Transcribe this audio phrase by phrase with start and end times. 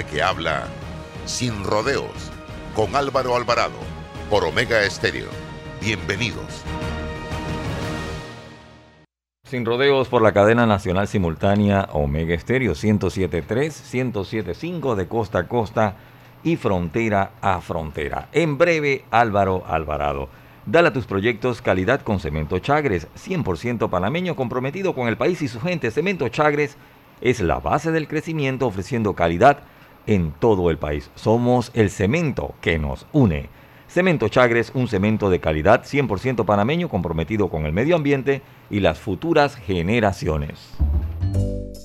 [0.00, 0.68] que habla
[1.26, 2.32] sin rodeos
[2.74, 3.76] con Álvaro Alvarado
[4.30, 5.28] por Omega Estéreo.
[5.82, 6.64] Bienvenidos.
[9.44, 15.96] Sin rodeos por la cadena nacional simultánea Omega Estéreo 1073, 1075 de costa a costa
[16.42, 18.28] y frontera a frontera.
[18.32, 20.30] En breve, Álvaro Alvarado.
[20.64, 25.48] Dale a tus proyectos calidad con Cemento Chagres, 100% panameño comprometido con el país y
[25.48, 25.90] su gente.
[25.90, 26.78] Cemento Chagres
[27.20, 29.64] es la base del crecimiento ofreciendo calidad
[30.06, 31.10] en todo el país.
[31.14, 33.48] Somos el cemento que nos une.
[33.88, 38.98] Cemento Chagres, un cemento de calidad 100% panameño comprometido con el medio ambiente y las
[38.98, 40.70] futuras generaciones.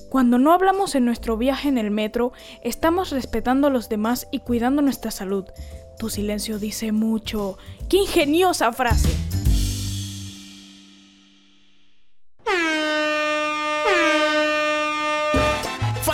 [0.08, 2.32] Cuando no hablamos en nuestro viaje en el metro,
[2.64, 5.44] estamos respetando a los demás y cuidando nuestra salud.
[5.98, 7.58] Tu silencio dice mucho.
[7.90, 9.10] ¡Qué ingeniosa frase!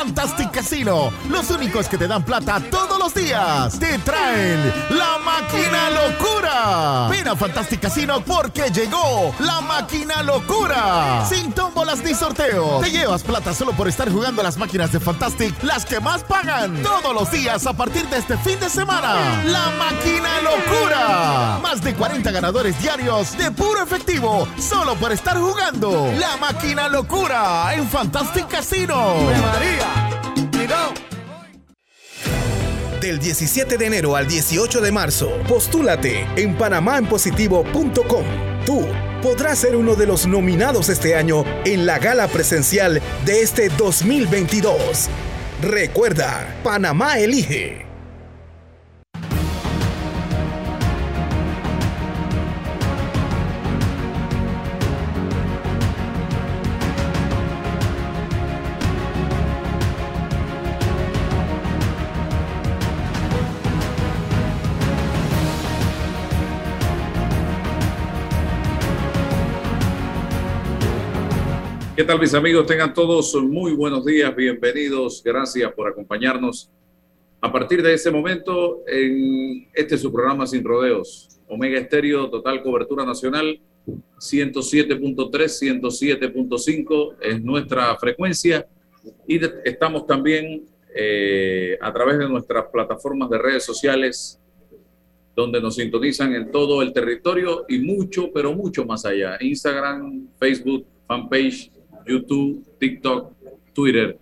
[0.04, 3.78] Fantastic Casino, los únicos que te dan plata todos los días.
[3.78, 7.08] Te traen la máquina locura.
[7.08, 11.24] Ven a Fantastic Casino porque llegó la máquina locura.
[11.26, 12.82] Sin tómbolas ni sorteos.
[12.82, 16.22] Te llevas plata solo por estar jugando a las máquinas de Fantastic, las que más
[16.22, 16.82] pagan.
[16.82, 19.42] Todos los días a partir de este fin de semana.
[19.46, 21.58] La máquina locura.
[21.62, 26.12] Más de 40 ganadores diarios de puro efectivo solo por estar jugando.
[26.18, 29.14] La máquina locura en Fantastic Casino.
[29.54, 29.93] María.
[33.00, 38.24] Del 17 de enero al 18 de marzo, postúlate en panamaenpositivo.com.
[38.64, 38.86] Tú
[39.22, 45.08] podrás ser uno de los nominados este año en la gala presencial de este 2022.
[45.60, 47.83] Recuerda, Panamá elige.
[71.96, 72.66] ¿Qué tal mis amigos?
[72.66, 76.68] Tengan todos muy buenos días, bienvenidos, gracias por acompañarnos.
[77.40, 82.64] A partir de ese momento, en este es su programa Sin Rodeos, Omega Estéreo, total
[82.64, 83.60] cobertura nacional,
[84.18, 88.66] 107.3, 107.5 es nuestra frecuencia
[89.28, 90.66] y estamos también
[90.96, 94.40] eh, a través de nuestras plataformas de redes sociales
[95.36, 99.36] donde nos sintonizan en todo el territorio y mucho, pero mucho más allá.
[99.40, 101.70] Instagram, Facebook, fanpage,
[102.06, 103.32] YouTube, TikTok,
[103.72, 104.18] Twitter.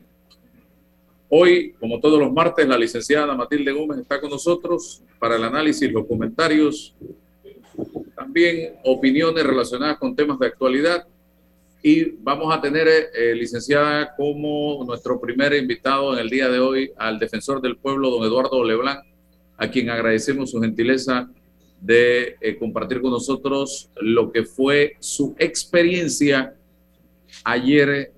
[1.29, 5.91] Hoy, como todos los martes, la licenciada Matilde Gómez está con nosotros para el análisis,
[5.91, 6.95] los comentarios,
[8.15, 11.07] también opiniones relacionadas con temas de actualidad.
[11.83, 16.93] Y vamos a tener, eh, licenciada, como nuestro primer invitado en el día de hoy
[16.97, 19.01] al defensor del pueblo, don Eduardo Leblanc,
[19.57, 21.29] a quien agradecemos su gentileza
[21.81, 26.55] de eh, compartir con nosotros lo que fue su experiencia
[27.45, 28.13] ayer,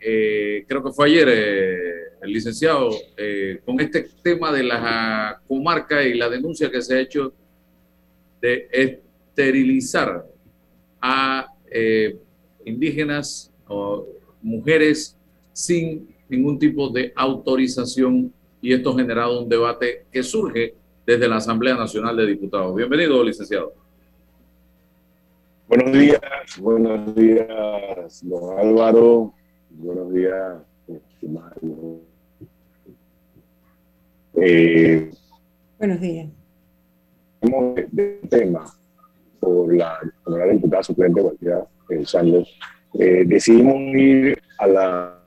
[0.00, 6.02] eh, creo que fue ayer, eh, el licenciado, eh, con este tema de la comarca
[6.02, 7.32] y la denuncia que se ha hecho
[8.40, 10.26] de esterilizar
[11.00, 11.46] a
[12.64, 14.06] indígenas o
[14.42, 15.16] mujeres
[15.52, 20.74] sin ningún tipo de autorización y esto ha generado un debate que surge
[21.06, 22.74] desde la Asamblea Nacional de Diputados.
[22.74, 23.79] Bienvenido, licenciado.
[25.70, 26.20] Buenos días,
[26.58, 29.32] buenos días, don Álvaro.
[29.70, 30.58] Buenos días,
[30.88, 32.00] estimado.
[34.34, 35.12] Eh,
[35.78, 36.28] buenos días.
[37.40, 38.64] De, de tema
[39.38, 42.48] por la, la diputada suplente Guardia eh, Sánchez,
[42.94, 45.22] eh, decidimos ir a la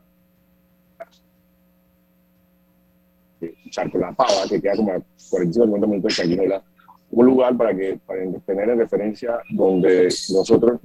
[3.70, 6.64] Charco La Pava, que queda como a 45 minutos de Cañuela,
[7.13, 10.79] un lugar para que para tener en referencia donde nosotros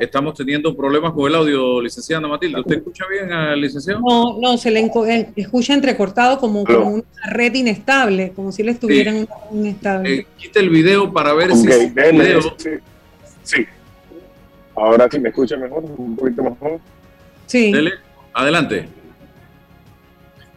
[0.00, 2.60] Estamos teniendo problemas con el audio, licenciada Matilde.
[2.60, 4.00] ¿Usted escucha bien al licenciado?
[4.00, 4.90] No, no, se le
[5.34, 9.28] escucha entrecortado como, como, una red inestable, como si le estuvieran sí.
[9.56, 10.14] inestable.
[10.14, 12.42] Eh, quita el video para ver okay, si es video.
[12.58, 12.70] Sí.
[13.42, 13.66] sí.
[14.76, 16.78] Ahora sí me escucha mejor, un poquito mejor.
[17.46, 17.72] Sí.
[17.72, 17.92] Dele.
[18.34, 18.86] Adelante.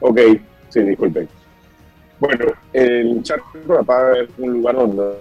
[0.01, 0.19] Ok,
[0.67, 1.40] sí, disculpen.
[2.21, 5.17] Bueno, el Charco La Pava es un lugar donde...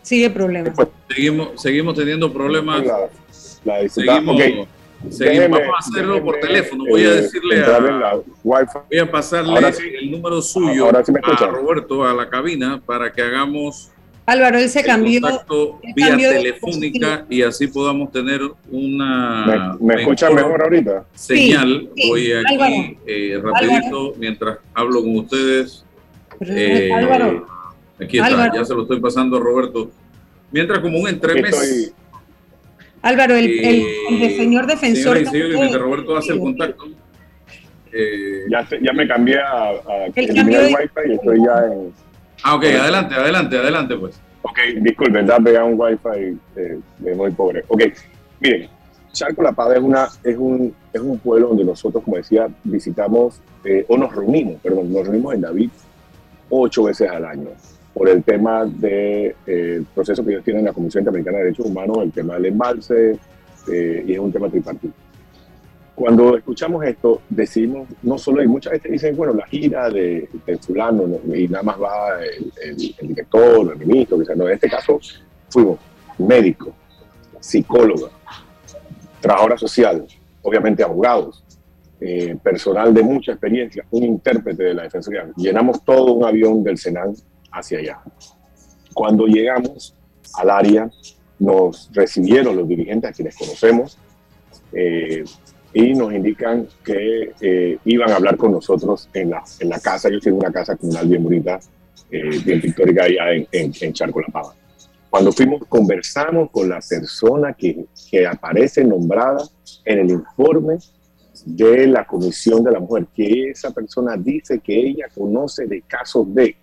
[0.00, 0.74] Sigue problemas.
[1.08, 2.82] Seguimos, seguimos teniendo problemas.
[2.86, 3.10] La,
[3.64, 4.66] la seguimos, okay.
[5.10, 6.84] seguimos, vamos a hacerlo déjeme, por teléfono.
[6.88, 8.18] Voy a decirle a...
[8.42, 12.80] Voy a pasarle sí, el número suyo ahora sí me a Roberto a la cabina
[12.84, 13.92] para que hagamos
[14.32, 15.20] Álvaro, él se el cambió.
[15.20, 18.40] contacto él vía cambió telefónica y así podamos tener
[18.70, 21.04] una ¿Me, me escuchan mejor ahorita?
[21.14, 21.88] señal.
[21.96, 22.74] Sí, sí, Voy aquí Álvaro.
[23.06, 25.84] eh, rapidito mientras hablo con ustedes.
[26.40, 27.46] Eh, Álvaro,
[28.00, 28.52] Aquí está, Álvaro.
[28.54, 29.90] ya se lo estoy pasando a Roberto.
[30.52, 31.52] Mientras como un entremés.
[31.54, 31.92] Estoy-
[33.02, 35.16] Álvaro, el, eh, el señor defensor.
[35.16, 36.84] Señoras y mientras Roberto hace el contacto.
[37.92, 41.92] eh, ya, ya me cambié a, a El cambio de- wifi y estoy ya en...
[42.42, 44.20] ah, ok, adelante, adelante, adelante, pues.
[44.42, 47.64] Ok, disculpen, da pegar un wifi eh, de muy pobre.
[47.68, 47.82] Ok,
[48.40, 48.68] miren,
[49.12, 53.40] Charco La Paz es, una, es, un, es un pueblo donde nosotros, como decía, visitamos
[53.64, 55.70] eh, o nos reunimos, perdón, nos reunimos en David
[56.48, 57.48] ocho veces al año
[57.92, 61.98] por el tema del proceso que ellos tienen en la Comisión Interamericana de Derechos Humanos,
[62.02, 63.18] el tema del embalse,
[63.70, 64.94] eh, y es un tema tripartito.
[66.00, 70.56] Cuando escuchamos esto, decimos, no solo, y muchas veces dicen, bueno, la gira de, de
[70.56, 71.34] fulano, ¿no?
[71.36, 74.98] y nada más va el, el- el director el ministro, que no, en este caso
[75.50, 75.78] fuimos
[76.16, 76.72] médicos,
[77.38, 78.10] psicólogos,
[79.20, 80.06] trabajadora social,
[80.40, 81.44] obviamente abogados,
[82.00, 85.28] eh, personal de mucha experiencia, un intérprete de la Defensoría.
[85.36, 87.12] Llenamos todo un avión del Senan
[87.52, 88.00] hacia allá.
[88.94, 89.94] Cuando llegamos
[90.32, 90.90] al área,
[91.38, 93.98] nos recibieron los dirigentes a quienes conocemos
[94.72, 95.24] eh,
[95.72, 100.08] y nos indican que eh, iban a hablar con nosotros en la, en la casa.
[100.08, 101.60] Yo tengo una casa comunal bien bonita,
[102.10, 104.54] eh, bien pictórica allá en, en, en Charco La Pava.
[105.08, 109.42] Cuando fuimos, conversamos con la persona que, que aparece nombrada
[109.84, 110.78] en el informe
[111.44, 116.32] de la Comisión de la Mujer, que esa persona dice que ella conoce de casos
[116.34, 116.56] de.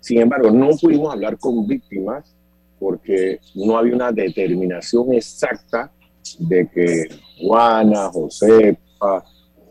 [0.00, 2.34] Sin embargo, no pudimos hablar con víctimas
[2.78, 5.90] porque no había una determinación exacta
[6.38, 7.08] de que
[7.40, 9.24] Juana, Josefa,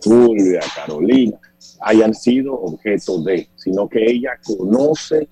[0.03, 1.39] Julia, Carolina
[1.81, 5.27] hayan sido objeto de, sino que ella conoce.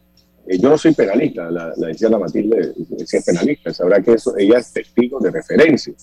[0.48, 2.74] eh, yo no soy penalista, la, la Matilde,
[3.06, 5.94] si es penalista, sabrá que eso, ella es testigo de referencia.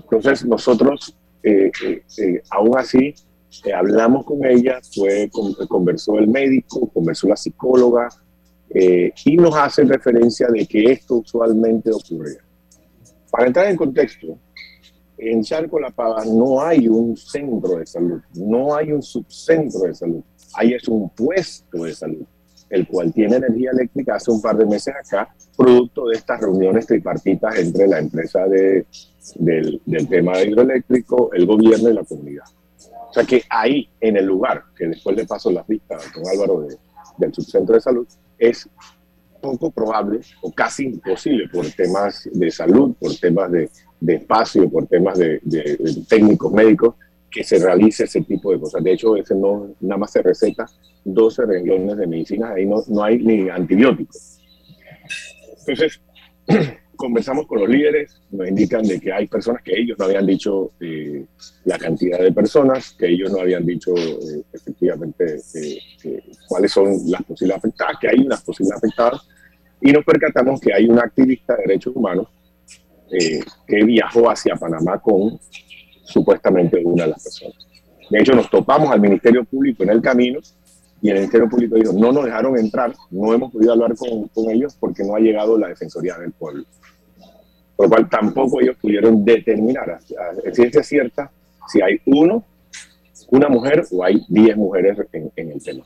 [0.00, 1.70] Entonces, nosotros, eh,
[2.18, 3.14] eh, aún así,
[3.74, 8.08] hablamos con ella, fue, con- conversó el médico, conversó la psicóloga,
[9.24, 12.36] y nos hace referencia de que esto usualmente ocurre.
[13.30, 14.38] Para entrar en contexto,
[15.18, 19.94] en Charco La Pava no hay un centro de salud, no hay un subcentro de
[19.94, 20.22] salud,
[20.54, 22.24] hay es un puesto de salud,
[22.70, 26.86] el cual tiene energía eléctrica hace un par de meses acá, producto de estas reuniones
[26.86, 28.86] tripartitas entre la empresa de,
[29.36, 32.44] del, del tema hidroeléctrico, el gobierno y la comunidad.
[33.08, 36.60] O sea que ahí, en el lugar, que después le paso las vistas con Álvaro
[36.62, 36.76] de-
[37.16, 38.06] del subcentro de salud,
[38.38, 38.68] es
[39.40, 43.70] poco probable o casi imposible por temas de salud, por temas de,
[44.06, 45.40] espacio, por temas de,
[46.08, 46.94] técnicos médicos,
[47.30, 48.82] que se realice ese tipo de cosas.
[48.82, 50.66] De hecho, ese no, nada más se receta
[51.04, 54.40] 12 renglones de medicina, ahí no, no hay ni antibióticos.
[55.66, 56.00] Entonces,
[56.96, 60.72] conversamos con los líderes, nos indican de que hay personas que ellos no habían dicho
[60.80, 61.24] eh,
[61.64, 66.98] la cantidad de personas, que ellos no habían dicho eh, efectivamente eh, eh, cuáles son
[67.06, 69.20] las posibles afectadas, que hay unas posibles afectadas,
[69.80, 72.28] y nos percatamos que hay un activista de derechos humanos
[73.10, 75.38] eh, que viajó hacia Panamá con
[76.04, 77.56] supuestamente una de las personas.
[78.10, 80.40] De hecho, nos topamos al Ministerio Público en el camino
[81.06, 84.74] y el Ministerio Público dijo, no nos dejaron entrar, no hemos podido hablar con, ellos
[84.74, 86.64] porque no ha llegado la Defensoría del Pueblo.
[87.76, 90.00] Por lo cual tampoco ellos pudieron determinar a,
[90.52, 91.30] ciencia cierta
[91.68, 92.44] si hay uno,
[93.30, 95.84] una mujer o hay 10 mujeres en, en el tema.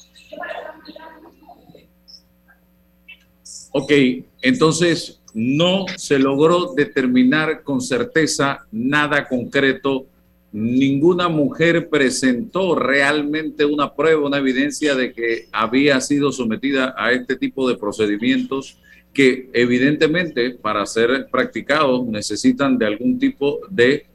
[3.72, 3.92] Ok,
[4.40, 10.06] entonces no se logró determinar con certeza nada concreto.
[10.52, 17.36] Ninguna mujer presentó realmente una prueba, una evidencia de que había sido sometida a este
[17.36, 18.78] tipo de procedimientos
[19.12, 24.06] que evidentemente para ser practicados necesitan de algún tipo de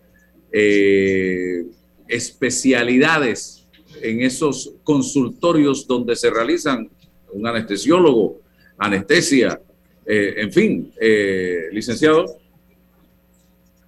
[0.52, 1.66] eh,
[2.08, 3.66] especialidades
[4.02, 6.90] en esos consultorios donde se realizan
[7.32, 8.42] un anestesiólogo,
[8.78, 9.60] anestesia,
[10.06, 12.26] eh, en fin, eh, licenciado.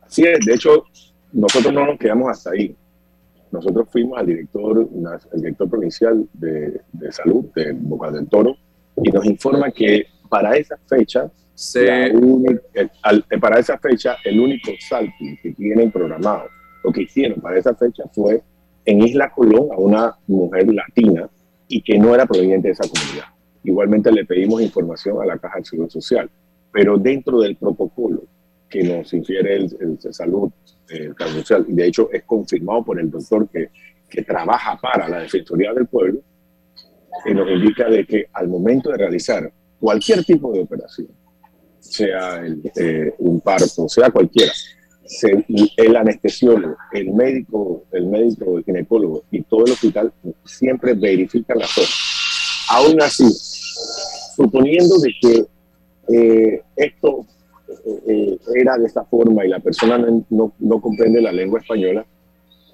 [0.09, 0.85] Es, de hecho,
[1.37, 2.75] nosotros no nos quedamos hasta ahí.
[3.51, 4.89] Nosotros fuimos al director,
[5.33, 8.55] el director provincial de, de salud de Boca del Toro
[9.01, 14.39] y nos informa que para esa fecha, Se, única, el, al, para esa fecha, el
[14.39, 16.45] único salting que tienen programado,
[16.83, 18.43] lo que hicieron para esa fecha fue
[18.85, 21.29] en Isla Colón a una mujer latina
[21.67, 23.27] y que no era proveniente de esa comunidad.
[23.63, 26.29] Igualmente le pedimos información a la Caja de Seguro Social,
[26.71, 28.23] pero dentro del protocolo
[28.69, 30.51] que nos infiere el, el, el salud
[30.89, 33.69] el social, de hecho es confirmado por el doctor que,
[34.09, 36.21] que trabaja para la Defensoría del Pueblo,
[37.23, 41.07] que nos indica de que al momento de realizar cualquier tipo de operación,
[41.79, 42.41] sea
[42.75, 44.51] eh, un parto, sea cualquiera,
[45.77, 50.11] el anestesiólogo, el médico, el médico, el ginecólogo y todo el hospital
[50.43, 51.87] siempre verifican la zona.
[52.69, 53.25] Aún así,
[54.35, 55.45] suponiendo de que
[56.13, 57.25] eh, esto
[58.07, 62.05] eh, era de esta forma y la persona no, no, comprende la lengua española,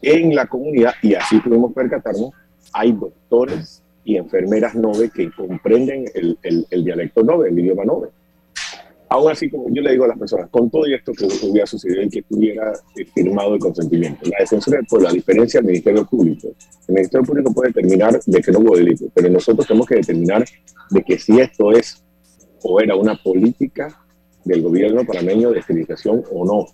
[0.02, 2.32] en la comunidad, y así pudimos percatarnos,
[2.74, 8.10] hay doctores y enfermeras nove que comprenden el, el, el dialecto nove, el idioma nove.
[9.14, 12.02] Aún así, como yo le digo a las personas, con todo esto que hubiera sucedido
[12.02, 16.06] y que estuviera eh, firmado el consentimiento, la defensora del pueblo, la diferencia del Ministerio
[16.06, 16.48] Público,
[16.88, 20.44] el Ministerio Público puede determinar de que no hubo delito, pero nosotros tenemos que determinar
[20.90, 22.04] de que si esto es
[22.64, 24.03] o era una política
[24.44, 26.66] del gobierno panameño de esterilización o no.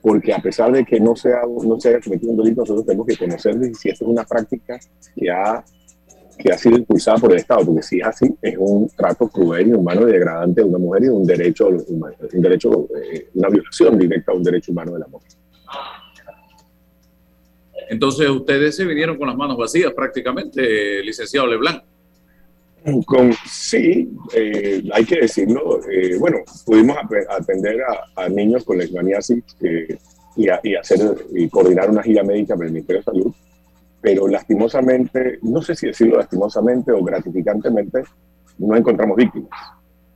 [0.00, 3.06] Porque a pesar de que no, sea, no se haya cometido un delito, nosotros tenemos
[3.06, 4.78] que conocer si esto es una práctica
[5.14, 5.64] que ha
[6.38, 9.68] que ha sido impulsada por el Estado, porque si es así, es un trato cruel
[9.68, 13.98] y humano y degradante de una mujer y un derecho, un derecho, eh, una violación
[13.98, 15.32] directa a un derecho humano de la mujer.
[17.90, 21.82] Entonces ustedes se vinieron con las manos vacías prácticamente, licenciado Leblanc.
[23.04, 25.80] Con, sí, eh, hay que decirlo.
[25.90, 26.96] Eh, bueno, pudimos
[27.28, 27.78] atender
[28.16, 29.44] a, niños con leishmaniasis
[30.36, 30.98] y, y, hacer
[31.34, 33.34] y coordinar una gira médica para el Ministerio de Salud
[34.00, 38.02] pero lastimosamente, no sé si decirlo lastimosamente o gratificantemente,
[38.58, 39.50] no encontramos víctimas.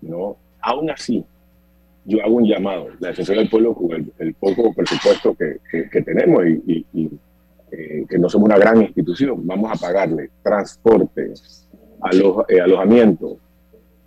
[0.00, 0.36] ¿no?
[0.60, 1.24] Aún así,
[2.04, 5.58] yo hago un llamado, la defensa del pueblo con el, poco presupuesto que,
[5.90, 6.86] que, tenemos y,
[7.70, 11.32] eh, que no somos una gran institución, vamos a pagarle transporte,
[12.48, 13.38] eh, alojamiento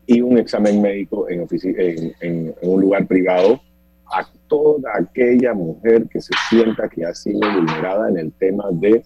[0.08, 3.60] y un examen médico en, un lugar privado
[4.08, 9.04] a toda aquella mujer que se sienta que ha sido vulnerada en el tema de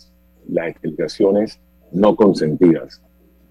[0.49, 1.59] las esterilizaciones
[1.91, 3.01] no consentidas.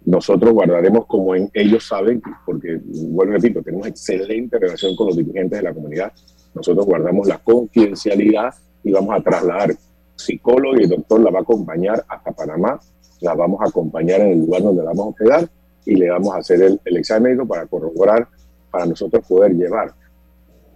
[0.04, 5.58] Nosotros guardaremos como ellos saben, porque, vuelvo a repito, tenemos excelente relación con los dirigentes
[5.58, 6.12] de la comunidad.
[6.54, 8.54] Nosotros guardamos la confidencialidad
[8.84, 9.74] y vamos a trasladar
[10.16, 12.80] psicólogo y el doctor la va a acompañar hasta Panamá,
[13.20, 15.48] la vamos a acompañar en el lugar donde la vamos a hospedar
[15.84, 18.28] y le vamos a hacer el, examen médico para corroborar,
[18.70, 19.92] para nosotros poder llevar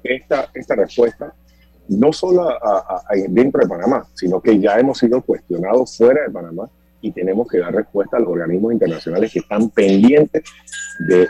[0.03, 1.35] esta, esta respuesta
[1.89, 2.49] no solo
[3.29, 6.71] dentro de Panamá, sino que ya hemos sido cuestionados fuera de Panamá
[7.01, 10.45] y tenemos que dar respuesta a los organismos internacionales que están pendientes
[11.09, 11.29] de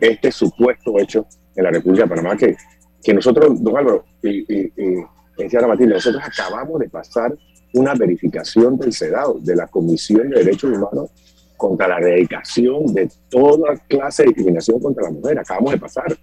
[0.00, 1.26] este supuesto hecho
[1.56, 2.56] en la República de Panamá, que,
[3.02, 7.34] que nosotros, don Álvaro, y, y, y Matilde, nosotros acabamos de pasar
[7.74, 11.10] una verificación del CEDAW, de la Comisión de Derechos Humanos,
[11.56, 15.38] contra la erradicación de toda clase de discriminación contra la mujer.
[15.38, 16.16] Acabamos de pasar.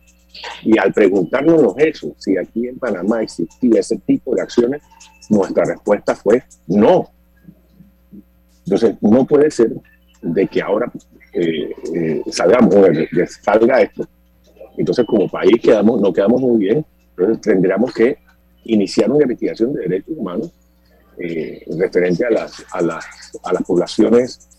[0.63, 4.81] Y al preguntarnos eso, si aquí en Panamá existía ese tipo de acciones,
[5.29, 7.09] nuestra respuesta fue no.
[8.65, 9.73] Entonces, no puede ser
[10.21, 10.91] de que ahora
[11.33, 12.75] eh, eh, salgamos,
[13.41, 14.07] salga esto.
[14.77, 18.17] Entonces, como país quedamos, no quedamos muy bien, entonces tendríamos que
[18.65, 20.51] iniciar una investigación de derechos humanos
[21.17, 23.05] eh, referente a las, a las,
[23.43, 24.49] a las poblaciones,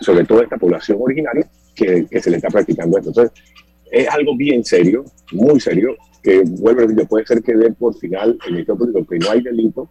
[0.00, 3.10] sobre todo esta población originaria, que, se le está practicando esto.
[3.10, 3.42] Entonces,
[3.90, 8.52] es algo bien serio, muy serio, que decir, puede ser que dé por final el
[8.52, 9.90] Ministerio Público que no hay delito,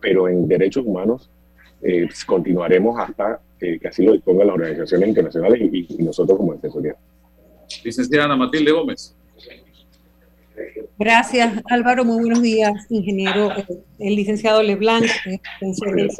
[0.00, 1.30] pero en derechos humanos
[1.82, 6.96] eh, continuaremos hasta que así lo dispongan las organizaciones internacionales y, nosotros como Defensoría.
[7.84, 9.16] Licenciada Matilde Gómez.
[10.98, 12.04] Gracias, Álvaro.
[12.04, 13.50] Muy buenos días, ingeniero,
[13.98, 16.10] el licenciado Leblanc, eh, del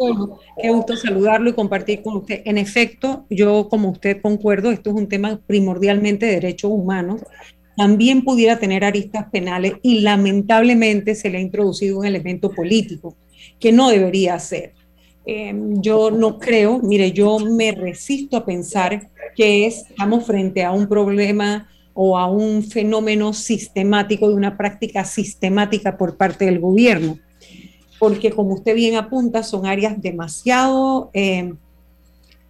[0.63, 2.43] Qué gusto saludarlo y compartir con usted.
[2.45, 7.23] En efecto, yo como usted concuerdo, esto es un tema primordialmente de derechos humanos.
[7.77, 13.17] También pudiera tener aristas penales y lamentablemente se le ha introducido un elemento político
[13.59, 14.75] que no debería ser.
[15.27, 20.89] Em, yo no creo, mire, yo me resisto a pensar que estamos frente a un
[20.89, 21.69] problema
[22.01, 27.19] o a un fenómeno sistemático de una práctica sistemática por parte del gobierno.
[27.99, 31.55] Porque como usted bien apunta, son áreas demasiado eh,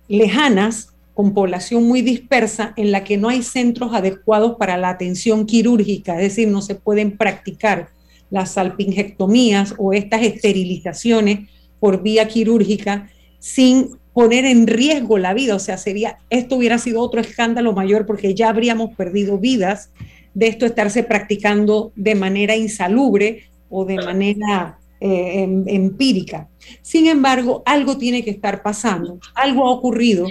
[0.07, 5.47] lejanas, con población muy dispersa, en la que no hay centros adecuados para la atención
[5.47, 7.89] quirúrgica, es decir, no se pueden practicar
[8.29, 11.49] las salpingectomías o estas esterilizaciones
[11.81, 17.01] por vía quirúrgica sin poner en riesgo la vida, o sea, sería, esto hubiera sido
[17.01, 19.93] otro escándalo mayor porque ya habríamos perdido vidas
[20.35, 26.49] de esto estarse practicando de manera insalubre o de manera eh, em, empírica.
[26.83, 30.27] Sin embargo, algo tiene que estar pasando, algo ha ocurrido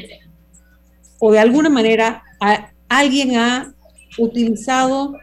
[1.20, 2.24] o de alguna manera
[2.90, 3.74] alguien ha
[4.18, 5.16] utilizado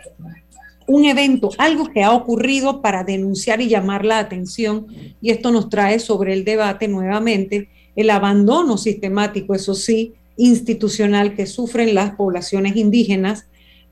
[0.87, 4.87] un evento, algo que ha ocurrido para denunciar y llamar la atención
[5.21, 11.47] y esto nos trae sobre el debate nuevamente el abandono sistemático, eso sí, institucional que
[11.47, 13.47] sufren las poblaciones indígenas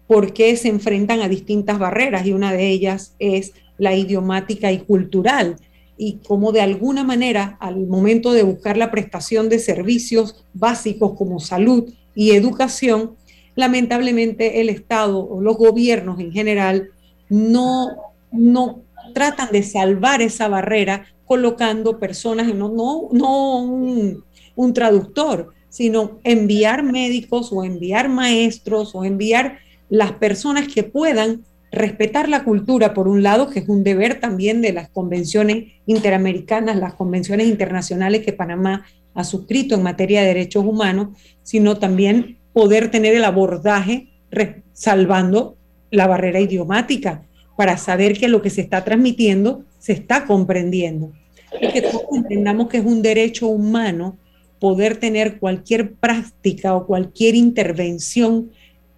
[0.07, 5.57] porque se enfrentan a distintas barreras y una de ellas es la idiomática y cultural
[5.97, 11.39] y cómo de alguna manera al momento de buscar la prestación de servicios básicos como
[11.39, 13.13] salud y educación,
[13.55, 16.91] lamentablemente el Estado o los gobiernos en general
[17.29, 17.89] no,
[18.31, 18.83] no
[19.15, 24.23] tratan de salvar esa barrera colocando personas, no, un,
[24.55, 29.57] un traductor, sino enviar médicos o enviar maestros o enviar
[29.89, 34.61] las personas que puedan respetar la cultura, por un lado, que es un deber también
[34.61, 38.85] de las convenciones interamericanas, las convenciones internacionales que Panamá
[39.15, 44.11] ha suscrito en materia de derechos humanos, sino también poder tener el abordaje
[44.75, 45.57] salvando
[45.91, 47.23] la barrera idiomática
[47.57, 51.13] para saber que lo que se está transmitiendo se está comprendiendo.
[51.61, 54.17] Y que todos entendamos que es un derecho humano
[54.59, 58.51] poder tener cualquier práctica o cualquier intervención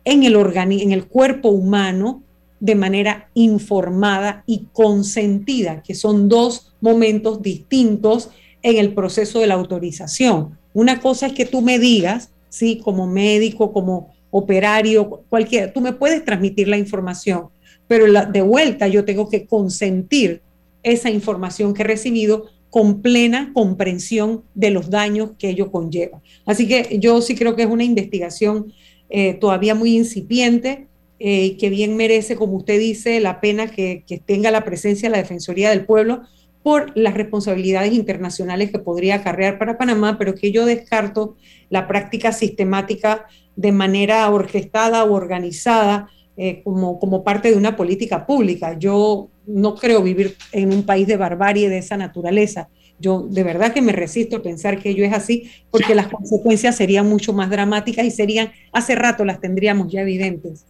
[0.04, 2.23] en el, en el cuerpo humano
[2.61, 8.30] de manera informada y consentida, que son dos momentos distintos
[8.62, 10.58] en el proceso de la autorización.
[10.73, 15.92] Una cosa es que tú me digas, sí, como médico, como operario, cualquiera, tú me
[15.92, 17.49] puedes transmitir la información,
[17.87, 20.42] pero de vuelta yo tengo que consentir
[20.85, 26.23] esa información que he recibido con plena comprensión de los daños que ello conlleva.
[26.45, 28.73] Así que yo sí creo que es una investigación
[29.11, 30.88] eh, todavía muy incipiente,
[31.21, 35.23] eh, que bien merece, como usted dice, la pena que, tenga la presencia de la
[35.23, 36.23] Defensoría del Pueblo
[36.64, 41.37] por las responsabilidades internacionales que podría acarrear para Panamá, pero que yo descarto
[41.71, 48.26] la práctica sistemática de manera orquestada o organizada eh, como, como parte de una política
[48.26, 48.79] pública.
[48.79, 52.69] Yo no creo vivir en un país de barbarie de esa naturaleza.
[52.99, 56.76] Yo de verdad que me resisto a pensar que ello es así, porque las consecuencias
[56.76, 60.64] serían mucho más dramáticas y serían, hace rato las tendríamos ya evidentes.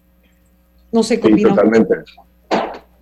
[0.92, 1.94] No sé qué Totalmente.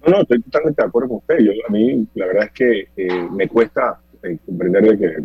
[0.05, 1.39] No, no, estoy totalmente de acuerdo con usted.
[1.39, 5.17] Yo, a mí, la verdad es que eh, me cuesta eh, comprender que,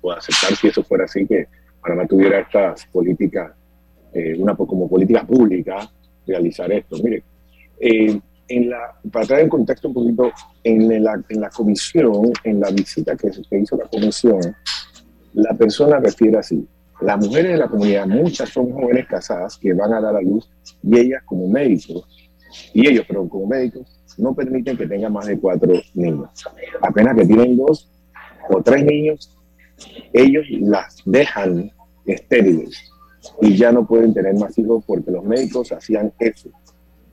[0.00, 1.46] o, aceptar si eso fuera así, que
[1.82, 3.52] Panamá tuviera estas políticas,
[4.14, 5.90] eh, una como política pública,
[6.30, 6.96] realizar esto.
[7.02, 7.22] Mire,
[7.80, 10.32] en la, para traer en contexto un poquito,
[10.64, 14.40] en la, en la comisión, en la visita que, que hizo la comisión,
[15.34, 16.66] la persona refiere así,
[17.00, 20.50] las mujeres de la comunidad, muchas son jóvenes casadas que van a dar a luz
[20.82, 22.04] y ellas como médicos,
[22.74, 23.86] y ellos, pero como médicos,
[24.18, 26.28] no permiten que tengan más de cuatro niños.
[26.82, 27.88] Apenas que tienen dos
[28.50, 29.36] o tres niños,
[30.12, 31.70] ellos las dejan
[32.04, 32.89] estériles
[33.40, 36.50] y ya no pueden tener más hijos porque los médicos hacían eso.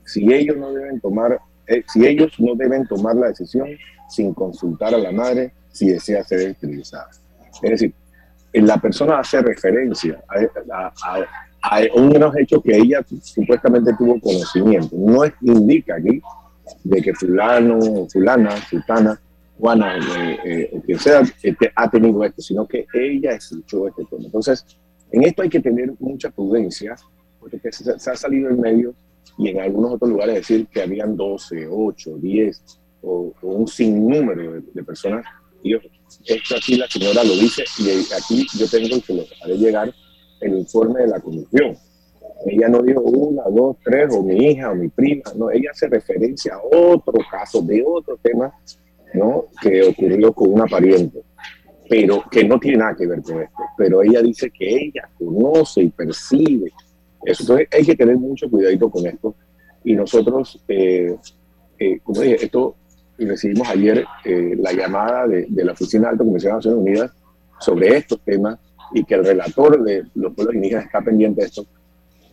[0.04, 3.68] Si ellos no deben tomar, eh, si ellos no deben tomar la decisión
[4.08, 7.08] sin consultar a la madre si desea ser esterilizada.
[7.62, 7.94] Es decir,
[8.54, 10.22] la persona hace referencia
[10.72, 10.92] a,
[11.62, 14.96] a, unos hechos que ella supuestamente tuvo conocimiento.
[14.96, 16.22] No indica aquí
[16.84, 19.20] de que fulano, fulana, sultana,
[19.58, 24.24] Juana, eh, eh, quien sea, este, ha tenido esto, sino que ella escuchó este tema.
[24.24, 24.64] Entonces,
[25.12, 26.96] en esto hay que tener mucha prudencia,
[27.40, 28.94] porque se, ha salido en medio
[29.36, 34.62] y en algunos otros lugares decir que habían 12, 8, 10 o, un sinnúmero de,
[34.72, 35.24] de personas.
[35.62, 39.92] Y esto aquí la señora lo dice y aquí yo tengo que lo haré llegar
[40.40, 41.76] el informe de la comisión.
[42.46, 45.88] Ella no dijo una, dos, tres, o mi hija o mi prima, no, ella hace
[45.88, 48.52] referencia a otro caso de otro tema,
[49.14, 49.46] ¿no?
[49.60, 51.20] Que ocurrió con una pariente,
[51.88, 53.56] pero que no tiene nada que ver con esto.
[53.76, 56.70] Pero ella dice que ella conoce y percibe
[57.24, 57.42] eso.
[57.42, 59.34] Entonces hay que tener mucho cuidadito con esto.
[59.84, 61.16] Y nosotros, eh,
[61.78, 62.76] eh, como dije, esto
[63.26, 67.12] recibimos ayer eh, la llamada de, la Oficina de Alta Comisión de Naciones Unidas
[67.58, 68.58] sobre estos temas
[68.92, 71.66] y que el relator de los pueblos indígenas está pendiente de esto,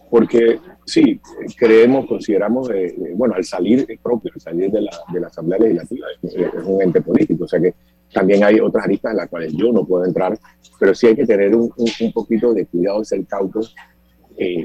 [0.10, 1.20] porque sí,
[1.58, 5.60] creemos, consideramos, eh, eh, bueno, al salir propio, al salir de la, de la Asamblea
[5.60, 7.74] Legislativa es, un ente político, o sea que
[8.15, 10.39] también hay otras aristas en las cuales yo no puedo entrar,
[10.80, 13.75] pero sí hay que tener un, un, poquito de cuidado de ser cautos,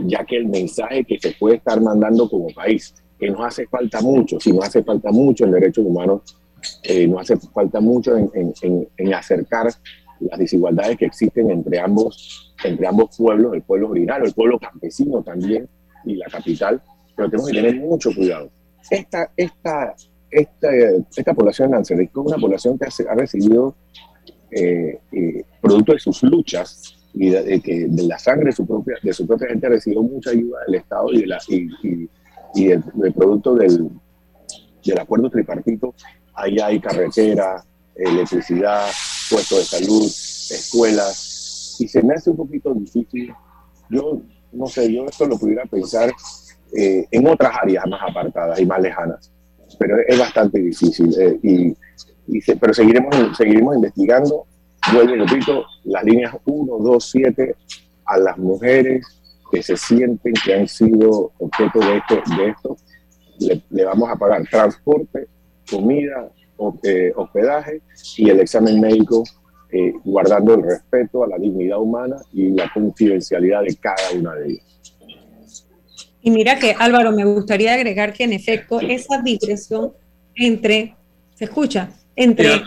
[0.07, 4.01] ya que el mensaje que se puede estar mandando como país que nos hace falta
[4.01, 6.23] mucho, si nos hace falta mucho en derechos humanos,
[6.83, 9.67] eh, nos hace falta mucho en, en, en, acercar
[10.21, 15.23] las desigualdades que existen entre ambos, entre ambos pueblos, el pueblo originario, el pueblo campesino
[15.23, 15.69] también
[16.05, 16.83] y la capital,
[17.15, 18.51] pero tenemos que tener mucho cuidado.
[18.91, 19.95] Esta, esta,
[20.31, 20.69] esta,
[21.17, 23.75] esta población de es una población que ha, recibido,
[24.51, 28.97] eh, eh, producto de sus luchas y de, que de la sangre de su propia,
[29.03, 32.09] de su propia gente, ha recibido mucha ayuda del Estado y de la, y,
[32.55, 32.83] y el,
[33.15, 33.91] producto del,
[34.85, 35.95] del, acuerdo tripartito,
[36.35, 37.65] ahí hay carretera,
[37.97, 38.87] electricidad,
[39.31, 43.33] puestos de salud, escuelas, y se me hace un poquito difícil.
[43.89, 44.21] Yo
[44.53, 46.13] no sé, yo esto lo pudiera pensar
[46.77, 49.33] eh, en otras áreas más apartadas y más lejanas,
[49.81, 51.11] pero es bastante difícil.
[51.19, 51.75] Eh, y,
[52.61, 54.45] pero seguiremos, seguiremos investigando.
[54.93, 57.55] Vuelvo y repito, las líneas 1, 2, 7
[58.05, 59.07] a las mujeres
[59.51, 62.77] que se sienten que han sido objeto de esto, de esto
[63.71, 65.27] le, vamos a pagar transporte,
[65.69, 66.31] comida,
[66.83, 67.81] eh, hospedaje
[68.19, 69.25] y el examen médico
[69.73, 74.53] eh, guardando el respeto a la dignidad humana y la confidencialidad de cada una de
[74.53, 74.65] ellas.
[76.23, 79.93] Y mira que Álvaro, me gustaría agregar que en efecto esa digresión
[80.35, 80.95] entre,
[81.35, 82.63] se escucha, entre,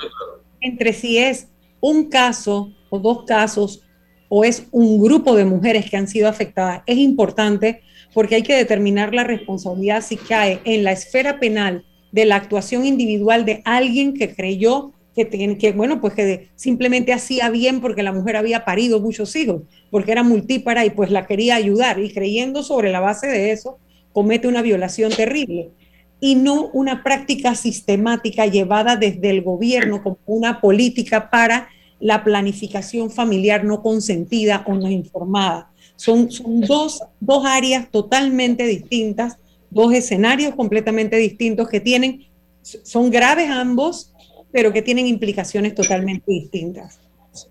[0.61, 1.47] entre si es
[1.79, 3.83] un caso o dos casos
[4.29, 7.81] o es un grupo de mujeres que han sido afectadas, es importante
[8.13, 12.85] porque hay que determinar la responsabilidad si cae en la esfera penal de la actuación
[12.85, 18.12] individual de alguien que creyó que, que bueno, pues que simplemente hacía bien porque la
[18.12, 22.63] mujer había parido muchos hijos, porque era multípara y pues la quería ayudar y creyendo
[22.63, 23.78] sobre la base de eso,
[24.12, 25.71] comete una violación terrible
[26.19, 31.67] y no una práctica sistemática llevada desde el gobierno como una política para
[31.99, 35.71] la planificación familiar no consentida o no informada.
[35.95, 39.38] Son, son dos, dos áreas totalmente distintas,
[39.69, 42.26] dos escenarios completamente distintos que tienen,
[42.62, 44.12] son graves ambos,
[44.53, 46.99] pero que tienen implicaciones totalmente distintas.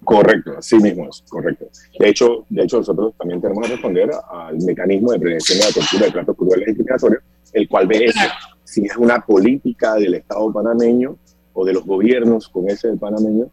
[0.05, 1.67] Correcto, así mismo es, correcto.
[1.99, 5.73] De hecho, de hecho, nosotros también tenemos que responder al mecanismo de prevención de la
[5.73, 8.21] tortura de tratos crueles discriminatorios, el cual ve eso,
[8.63, 11.17] si es una política del Estado panameño
[11.53, 13.49] o de los gobiernos con ese del panameño,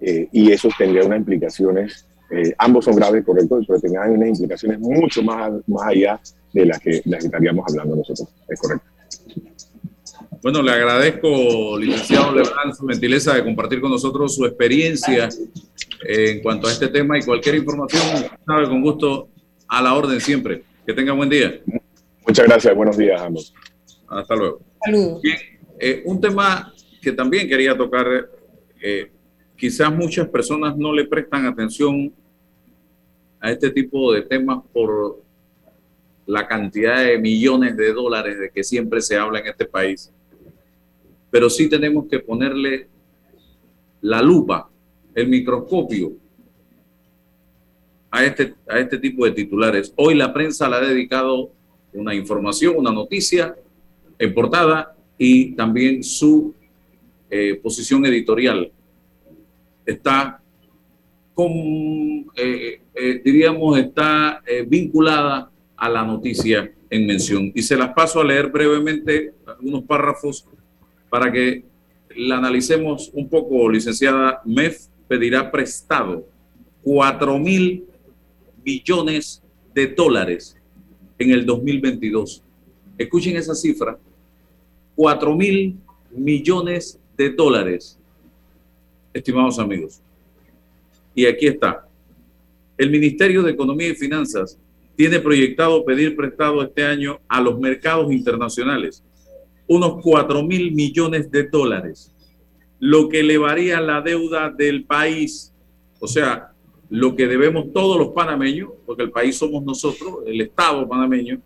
[0.00, 4.80] eh, y eso tendría unas implicaciones, eh, ambos son graves, correcto, pero tendrían unas implicaciones
[4.80, 6.18] mucho más, más allá
[6.54, 8.86] de las que, las que estaríamos hablando nosotros, es correcto.
[10.42, 15.28] Bueno, le agradezco, licenciado Lebrán, su gentileza de compartir con nosotros su experiencia
[16.02, 18.02] en cuanto a este tema y cualquier información,
[18.46, 19.28] sabe, con gusto
[19.68, 20.62] a la orden siempre.
[20.86, 21.60] Que tenga buen día.
[22.26, 23.54] Muchas gracias, buenos días ambos.
[24.08, 24.60] Hasta luego.
[24.84, 25.22] Saludos.
[25.22, 25.36] Bien,
[25.78, 28.30] eh, un tema que también quería tocar,
[28.80, 29.10] eh,
[29.56, 32.12] quizás muchas personas no le prestan atención
[33.40, 35.22] a este tipo de temas por
[36.26, 40.12] la cantidad de millones de dólares de que siempre se habla en este país
[41.36, 42.88] pero sí tenemos que ponerle
[44.00, 44.70] la lupa,
[45.14, 46.14] el microscopio
[48.10, 49.92] a este, a este tipo de titulares.
[49.96, 51.50] Hoy la prensa le ha dedicado
[51.92, 53.54] una información, una noticia
[54.18, 56.54] en portada y también su
[57.28, 58.72] eh, posición editorial
[59.84, 60.40] está
[61.34, 61.50] con,
[62.34, 67.52] eh, eh, diríamos, está vinculada a la noticia en mención.
[67.54, 70.46] Y se las paso a leer brevemente algunos párrafos
[71.08, 71.64] para que
[72.16, 76.26] la analicemos un poco, licenciada, MEF pedirá prestado
[76.82, 77.84] 4 mil
[78.64, 79.42] millones
[79.74, 80.56] de dólares
[81.18, 82.42] en el 2022.
[82.98, 83.98] Escuchen esa cifra,
[84.94, 85.76] 4 mil
[86.10, 87.98] millones de dólares,
[89.12, 90.00] estimados amigos.
[91.14, 91.86] Y aquí está.
[92.76, 94.58] El Ministerio de Economía y Finanzas
[94.96, 99.02] tiene proyectado pedir prestado este año a los mercados internacionales
[99.68, 102.12] unos 4 mil millones de dólares,
[102.78, 105.52] lo que elevaría la deuda del país,
[105.98, 106.52] o sea,
[106.88, 111.40] lo que debemos todos los panameños, porque el país somos nosotros, el Estado panameño,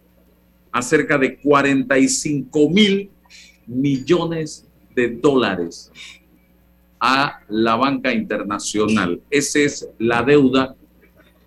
[0.73, 3.11] a cerca de 45 mil
[3.67, 5.91] millones de dólares
[6.99, 9.21] a la banca internacional.
[9.31, 10.77] Esa es la deuda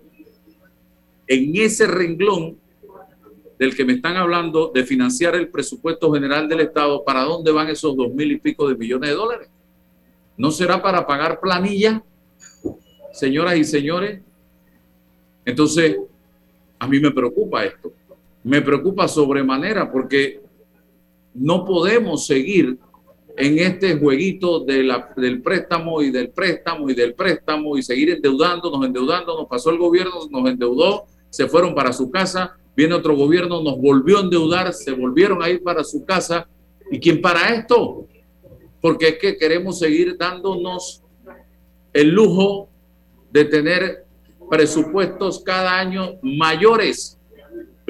[1.27, 2.57] en ese renglón
[3.59, 7.71] del que me están hablando de financiar el presupuesto general del Estado, ¿para dónde van
[7.71, 9.49] esos dos mil y pico de millones de dólares?
[10.37, 12.05] ¿No será para pagar planilla,
[13.13, 14.21] señoras y señores?
[15.45, 15.97] Entonces,
[16.79, 17.93] a mí me preocupa esto.
[18.45, 20.49] Me preocupa sobremanera porque
[21.35, 22.79] no podemos seguir
[23.37, 29.47] en este jueguito del préstamo y del préstamo y del préstamo y seguir endeudándonos, endeudándonos.
[29.49, 34.19] Pasó el gobierno, nos endeudó, se fueron para su casa, viene otro gobierno, nos volvió
[34.19, 36.49] a endeudar, se volvieron a ir para su casa.
[36.91, 38.07] ¿Y quién para esto?
[38.81, 41.03] Porque es que queremos seguir dándonos
[41.93, 42.69] el lujo
[43.31, 44.05] de tener
[44.51, 47.20] presupuestos cada año mayores.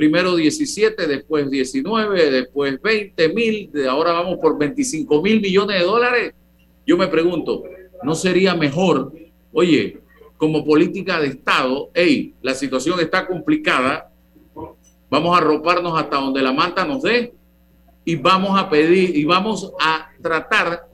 [0.00, 6.34] Primero 17, después 19, después 20 mil, ahora vamos por 25 mil millones de dólares.
[6.86, 7.64] Yo me pregunto,
[8.02, 9.12] ¿no sería mejor,
[9.52, 10.00] oye,
[10.38, 14.10] como política de Estado, hey, la situación está complicada,
[15.10, 17.34] vamos a roparnos hasta donde la manta nos dé
[18.02, 20.88] y vamos a pedir y vamos a tratar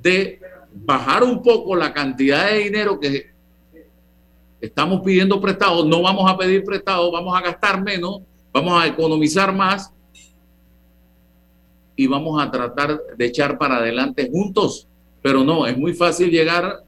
[0.00, 0.38] de
[0.72, 3.26] bajar un poco la cantidad de dinero que
[4.60, 8.20] estamos pidiendo prestado, no vamos a pedir prestado, vamos a gastar menos,
[8.56, 9.92] vamos a economizar más
[11.94, 14.88] y vamos a tratar de echar para adelante juntos.
[15.20, 16.82] Pero no, es muy fácil llegar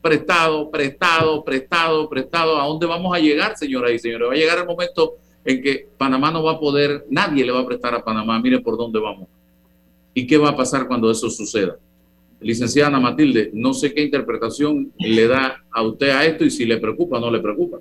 [0.00, 2.58] prestado, prestado, prestado, prestado.
[2.58, 4.28] ¿A dónde vamos a llegar, señoras y señores?
[4.28, 7.60] Va a llegar el momento en que Panamá no va a poder, nadie le va
[7.60, 9.28] a prestar a Panamá, mire por dónde vamos.
[10.14, 11.76] ¿Y qué va a pasar cuando eso suceda?
[12.40, 16.64] Licenciada Ana Matilde, no sé qué interpretación le da a usted a esto y si
[16.64, 17.78] le preocupa o no le preocupa.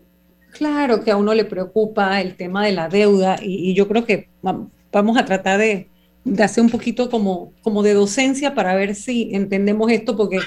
[0.51, 4.29] Claro que a uno le preocupa el tema de la deuda y, yo creo que
[4.41, 5.87] vamos a tratar de,
[6.23, 10.39] de, hacer un poquito como, como de docencia para ver si entendemos esto, porque,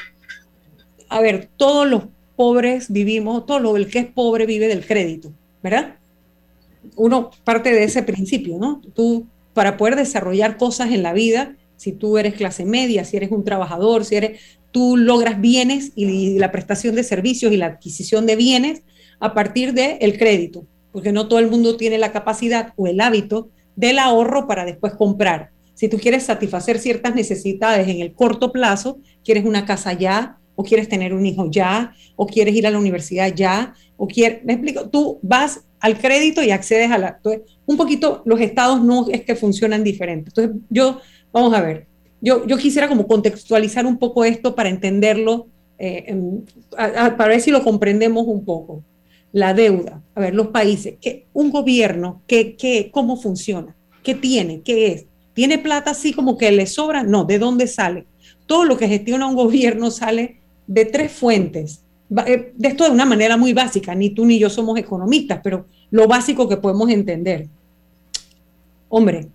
[1.08, 2.04] a ver, todos los
[2.36, 5.96] pobres vivimos, todo lo el que es pobre vive del crédito, ¿verdad?
[6.96, 8.80] uno parte de ese principio, ¿no?
[8.94, 13.30] Tú, para poder desarrollar cosas en la vida, si tú eres clase media, si eres
[13.30, 18.26] un trabajador, si eres, tú logras bienes y, la prestación de servicios y la adquisición
[18.26, 18.82] de bienes
[19.22, 23.00] a partir del el crédito, porque no todo el mundo tiene la capacidad o el
[23.00, 25.50] hábito del ahorro para después comprar.
[25.74, 30.64] Si tú quieres satisfacer ciertas necesidades en el corto plazo, quieres una casa ya, o
[30.64, 34.54] quieres tener un hijo ya, o quieres ir a la universidad ya, o quieres, me
[34.54, 37.14] explico, tú vas al crédito y accedes a la...
[37.16, 40.34] Entonces, un poquito los estados no es que funcionan diferentes.
[40.36, 41.00] Entonces, yo,
[41.32, 41.86] vamos a ver,
[42.20, 45.46] yo, yo quisiera como contextualizar un poco esto para entenderlo,
[45.78, 46.12] eh,
[46.76, 48.82] para ver si lo comprendemos un poco.
[49.32, 53.74] La deuda, a ver, los países, que un gobierno, que, que, ¿cómo funciona?
[54.02, 54.60] ¿Qué tiene?
[54.60, 55.06] ¿Qué es?
[55.34, 57.02] ¿Tiene plata así como que le sobra?
[57.02, 58.06] No, ¿de dónde sale?
[58.46, 61.82] Todo lo que gestiona un gobierno sale de tres fuentes.
[62.26, 65.66] Eh, de esto de una manera muy básica, ni tú ni yo somos economistas, pero
[65.90, 67.48] lo básico que podemos entender.
[68.90, 69.28] Hombre,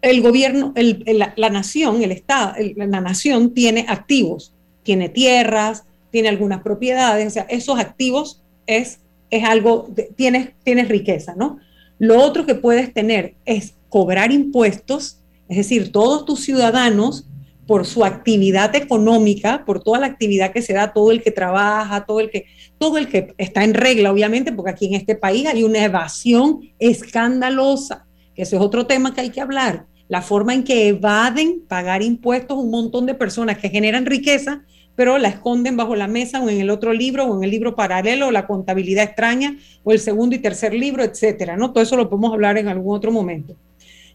[0.00, 7.26] el gobierno, la, nación, el Estado, la nación tiene activos, tiene tierras, tiene algunas propiedades,
[7.26, 9.00] o sea, esos activos es,
[9.30, 11.58] es algo, tienes, tienes riqueza, ¿no?
[11.98, 17.26] Lo otro que puedes tener es cobrar impuestos, es decir, todos tus ciudadanos
[17.66, 22.04] por su actividad económica, por toda la actividad que se da, todo el que trabaja,
[22.04, 22.46] todo el que,
[22.78, 26.60] todo el que está en regla, obviamente, porque aquí en este país hay una evasión
[26.78, 29.86] escandalosa, que ese es otro tema que hay que hablar.
[30.08, 34.62] La forma en que evaden pagar impuestos un montón de personas que generan riqueza,
[34.96, 37.76] pero la esconden bajo la mesa o en el otro libro o en el libro
[37.76, 41.72] paralelo, o la contabilidad extraña o el segundo y tercer libro, etcétera, ¿no?
[41.72, 43.54] Todo eso lo podemos hablar en algún otro momento.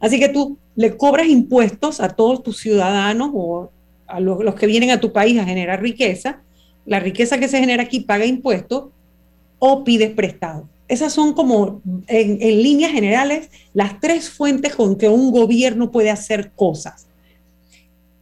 [0.01, 3.69] Así que tú le cobras impuestos a todos tus ciudadanos o
[4.07, 6.41] a los, que vienen a tu país a generar riqueza.
[6.85, 8.85] La riqueza que se genera aquí paga impuestos
[9.59, 10.67] o pides prestado.
[10.87, 16.51] Esas son como, en, líneas generales, las tres fuentes con que un gobierno puede hacer
[16.55, 17.07] cosas.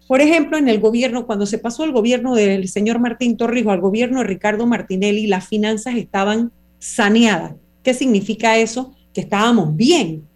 [0.10, 3.80] Por ejemplo, en el gobierno, cuando se pasó el gobierno del señor Martín Torrijos al
[3.80, 7.54] gobierno de Ricardo Martinelli, las finanzas estaban saneadas.
[7.82, 8.94] ¿Qué significa eso?
[9.14, 10.28] Que estábamos bien,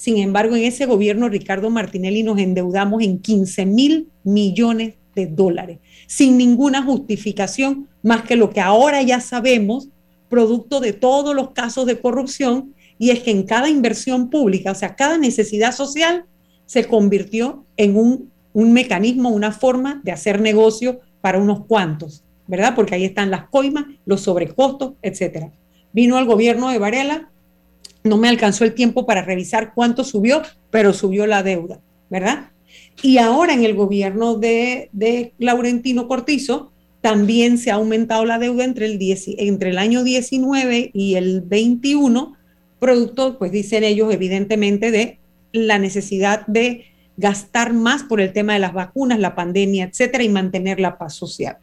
[0.00, 5.78] sin embargo, en ese gobierno Ricardo Martinelli nos endeudamos en 15 mil millones de dólares,
[6.06, 9.90] sin ninguna justificación más que lo que ahora ya sabemos,
[10.30, 14.74] producto de todos los casos de corrupción y es que en cada inversión pública, o
[14.74, 16.24] sea, cada necesidad social
[16.64, 22.74] se convirtió en un, un mecanismo, una forma de hacer negocio para unos cuantos, ¿verdad?
[22.74, 25.52] Porque ahí están las coimas, los sobrecostos, etcétera.
[25.92, 27.30] Vino al gobierno de Varela,
[28.02, 32.50] no me alcanzó el tiempo para revisar cuánto subió, pero subió la deuda, ¿verdad?
[33.02, 38.64] Y ahora en el gobierno de, de Laurentino Cortizo también se ha aumentado la deuda
[38.64, 38.98] entre el,
[39.38, 42.36] entre el año 19 y el 21,
[42.78, 45.18] producto, pues dicen ellos, evidentemente, de
[45.52, 46.84] la necesidad de
[47.16, 51.14] gastar más por el tema de las vacunas, la pandemia, etcétera, y mantener la paz
[51.14, 51.58] social.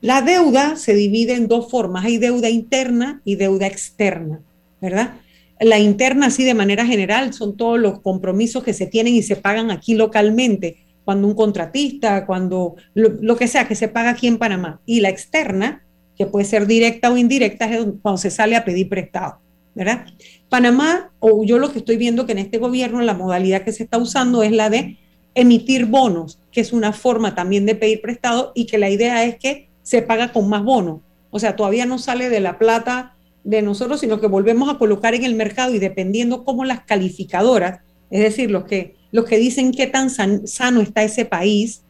[0.00, 4.40] La deuda se divide en dos formas, hay deuda interna y deuda externa,
[4.80, 5.14] ¿verdad?
[5.60, 9.34] La interna, así de manera general, son todos los compromisos que se tienen y se
[9.34, 14.38] pagan aquí localmente, cuando un contratista, cuando lo, que sea que se paga aquí en
[14.38, 14.80] Panamá.
[14.86, 15.82] Y la externa,
[16.16, 19.40] que puede ser directa o indirecta, es cuando se sale a pedir prestado,
[19.78, 20.06] ¿verdad?
[20.48, 23.84] Panamá, o yo lo que estoy viendo que en este gobierno la modalidad que se
[23.84, 24.98] está usando es la de
[25.36, 29.36] emitir bonos, que es una forma también de pedir prestado y que la idea es
[29.38, 31.00] que se paga con más bonos.
[31.30, 33.14] O sea, todavía no sale de la plata
[33.44, 37.80] de nosotros, sino que volvemos a colocar en el mercado y dependiendo cómo las calificadoras,
[38.10, 41.82] es decir, los que, los que dicen qué tan sano está ese país,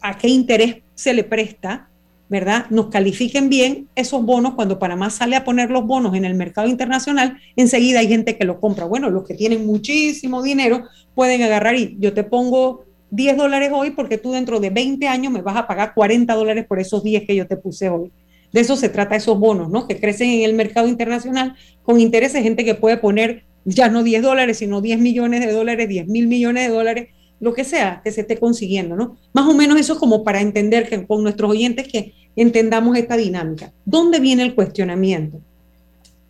[0.00, 1.90] a qué interés se le presta,
[2.34, 2.66] ¿verdad?
[2.68, 6.66] Nos califiquen bien esos bonos, cuando Panamá sale a poner los bonos en el mercado
[6.66, 8.86] internacional, enseguida hay gente que lo compra.
[8.86, 10.82] Bueno, los que tienen muchísimo dinero
[11.14, 15.32] pueden agarrar y yo te pongo 10 dólares hoy porque tú dentro de 20 años
[15.32, 18.10] me vas a pagar 40 dólares por esos 10 que yo te puse hoy.
[18.52, 19.86] De eso se trata esos bonos, ¿no?
[19.86, 24.22] Que crecen en el mercado internacional con intereses, gente que puede poner ya no 10
[24.22, 27.08] dólares, sino 10 millones de dólares, 10 mil millones de dólares,
[27.44, 29.16] lo que sea que se esté consiguiendo, ¿no?
[29.32, 33.16] Más o menos eso es como para entender que con nuestros oyentes que entendamos esta
[33.16, 33.72] dinámica.
[33.84, 35.40] ¿Dónde viene el cuestionamiento?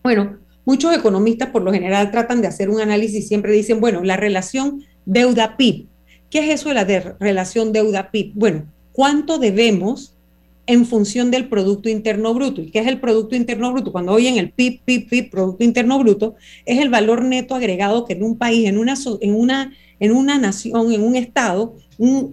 [0.03, 4.03] Bueno, muchos economistas por lo general tratan de hacer un análisis y siempre dicen, bueno,
[4.03, 5.87] la relación deuda-PIB.
[6.31, 8.33] ¿Qué es eso de la relación deuda-PIB?
[8.35, 10.15] Bueno, ¿cuánto debemos
[10.67, 12.61] en función del Producto Interno Bruto.
[12.63, 13.93] ¿Y qué es el Producto Interno Bruto?
[13.93, 18.15] Cuando oyen el PIB, PIB, PIB, Producto Interno Bruto, es el valor neto agregado que
[18.15, 21.77] en un país, en una, en una, en una nación, en un estado,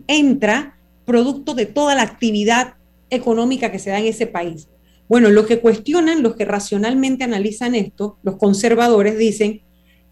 [0.07, 2.75] entra producto de toda la actividad
[3.11, 4.67] económica que se da en ese país.
[5.07, 9.61] Bueno, los que cuestionan, los que racionalmente analizan esto, los conservadores dicen,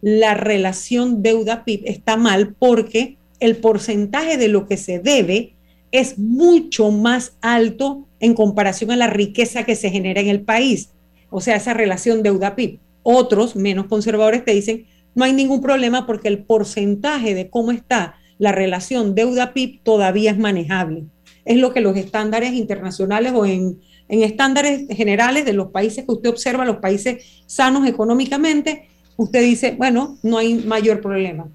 [0.01, 5.55] la relación deuda-PIB está mal porque el porcentaje de lo que se debe
[5.91, 10.91] es mucho más alto en comparación a la riqueza que se genera en el país.
[11.29, 12.79] O sea, esa relación deuda-PIB.
[13.01, 14.85] Otros, menos conservadores, te dicen,
[15.15, 20.37] no hay ningún problema porque el porcentaje de cómo está la relación deuda-PIB todavía es
[20.37, 21.05] manejable.
[21.49, 26.29] Es lo que los estándares internacionales o en, estándares generales de los países que usted
[26.29, 31.47] observa, los países sanos económicamente, usted dice, bueno, no hay mayor problema.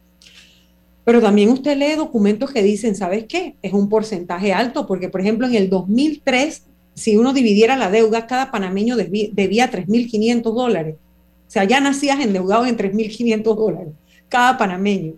[1.04, 3.54] Pero también usted lee documentos que dicen, ¿sabes qué?
[3.62, 8.26] Es un porcentaje alto, porque por ejemplo en el 2003, si uno dividiera la deuda,
[8.26, 10.96] cada panameño debía, 3.500 dólares.
[11.46, 13.92] O sea, ya nacías endeudado en 3.500 dólares,
[14.28, 15.12] cada panameño.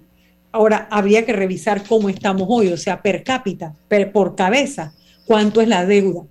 [0.53, 3.75] Ahora, habría que revisar cómo estamos hoy, o sea, per cápita,
[4.13, 4.95] por cabeza,
[5.27, 6.25] cuánto es la deuda.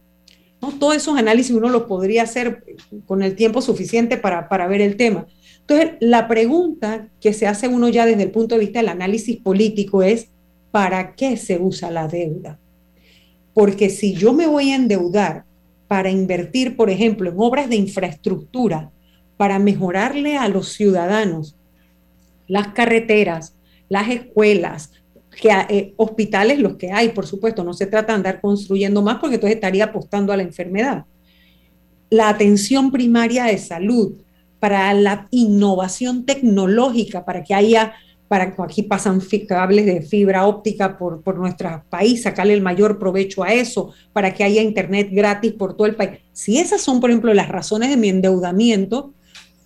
[0.61, 0.71] ¿No?
[0.79, 2.63] Todos esos análisis uno los podría hacer
[3.05, 5.27] con el tiempo suficiente para, para ver el tema.
[5.61, 9.37] Entonces, la pregunta que se hace uno ya desde el punto de vista del análisis
[9.37, 10.29] político es,
[10.71, 12.59] ¿para qué se usa la deuda?
[13.53, 15.45] Porque si yo me voy a endeudar
[15.87, 18.91] para invertir, por ejemplo, en obras de infraestructura,
[19.37, 21.55] para mejorarle a los ciudadanos
[22.47, 23.55] las carreteras,
[23.89, 24.91] las escuelas,
[25.35, 29.17] que, eh, hospitales los que hay, por supuesto, no se trata de andar construyendo más
[29.19, 31.05] porque entonces estaría apostando a la enfermedad.
[32.09, 34.13] La atención primaria de salud,
[34.59, 37.93] para la innovación tecnológica, para que haya,
[38.27, 43.43] para aquí pasan cables de fibra óptica por, por nuestro país, sacarle el mayor provecho
[43.43, 46.19] a eso, para que haya internet gratis por todo el país.
[46.33, 49.13] Si esas son, por ejemplo, las razones de mi endeudamiento,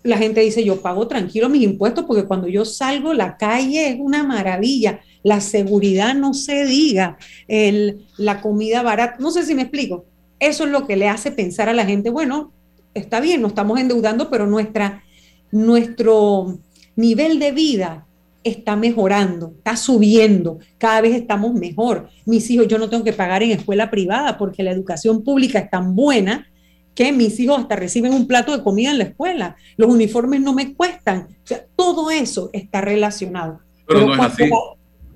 [0.04, 3.98] la gente dice, yo pago tranquilo mis impuestos porque cuando yo salgo la calle es
[4.00, 9.64] una maravilla, la seguridad no se diga, el, la comida barata, no sé si me
[9.64, 10.06] explico.
[10.40, 12.54] Eso es lo que le hace pensar a la gente, bueno,
[12.94, 15.04] está bien, nos estamos endeudando, pero nuestra,
[15.52, 16.60] nuestro
[16.96, 18.06] nivel de vida
[18.44, 22.10] está mejorando, está subiendo, cada vez estamos mejor.
[22.26, 25.70] Mis hijos, yo no tengo que pagar en escuela privada porque la educación pública es
[25.70, 26.48] tan buena
[26.96, 29.56] que mis hijos hasta reciben un plato de comida en la escuela.
[29.78, 31.28] Los uniformes no me cuestan.
[31.44, 33.60] O sea, todo eso está relacionado.
[33.88, 34.50] Pero, no es así.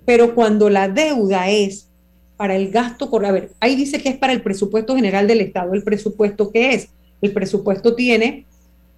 [0.05, 1.89] pero cuando la deuda es
[2.37, 5.73] para el gasto, a ver, ahí dice que es para el presupuesto general del Estado.
[5.73, 6.89] ¿El presupuesto qué es?
[7.23, 8.45] el presupuesto tiene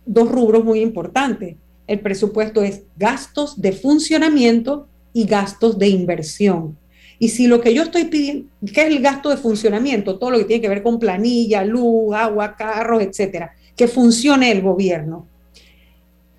[0.05, 1.55] dos rubros muy importantes.
[1.88, 6.76] el presupuesto es gastos de funcionamiento y gastos de inversión.
[7.20, 10.18] Y si lo que yo estoy pidiendo, ¿qué es el gasto de funcionamiento?
[10.18, 14.61] Todo lo que tiene que ver con planilla, luz, agua, carros, etcétera, que funcione el
[14.61, 15.28] gobierno.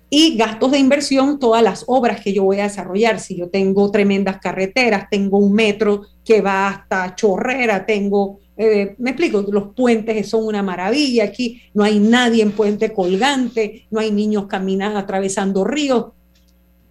[0.09, 3.19] Y gastos de inversión, todas las obras que yo voy a desarrollar.
[3.19, 9.09] Si yo tengo tremendas carreteras, tengo un metro que va hasta Chorrera, tengo, eh, me
[9.09, 11.25] explico, los puentes son una maravilla.
[11.25, 16.05] Aquí no hay nadie en puente colgante, no hay niños caminando, atravesando ríos,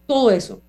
[0.06, 0.60] todo eso.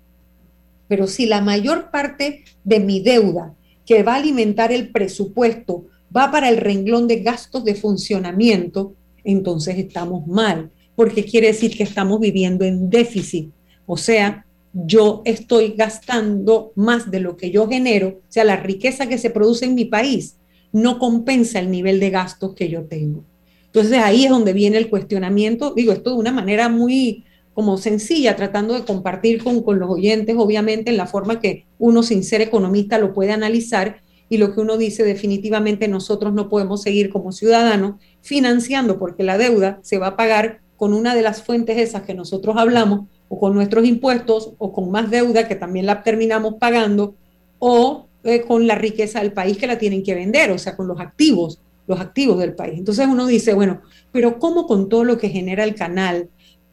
[0.88, 3.54] Pero si la mayor parte de mi deuda
[3.86, 9.78] que va a alimentar el presupuesto va para el renglón de gastos de funcionamiento, entonces
[9.78, 13.50] estamos mal, porque quiere decir que estamos viviendo en déficit.
[13.86, 19.08] O sea, yo estoy gastando más de lo que yo genero, o sea, la riqueza
[19.08, 20.36] que se produce en mi país
[20.72, 23.24] no compensa el nivel de gastos que yo tengo.
[23.66, 27.24] Entonces ahí es donde viene el cuestionamiento, digo, esto de una manera muy,
[27.58, 32.04] como sencilla, tratando de compartir con, con, los oyentes, obviamente, en la forma que uno
[32.04, 36.82] sin ser economista lo puede analizar y lo que uno dice definitivamente nosotros no podemos
[36.82, 41.42] seguir como ciudadanos financiando porque la deuda se va a pagar con una de las
[41.42, 45.86] fuentes esas que nosotros hablamos o con nuestros impuestos o con más deuda que también
[45.86, 47.16] la terminamos pagando
[47.58, 50.86] o eh, con la riqueza del país que la tienen que vender, o sea, con
[50.86, 52.78] los activos, los activos del país.
[52.78, 53.80] Entonces uno dice, bueno,
[54.12, 56.28] pero ¿cómo con todo lo que genera el canal?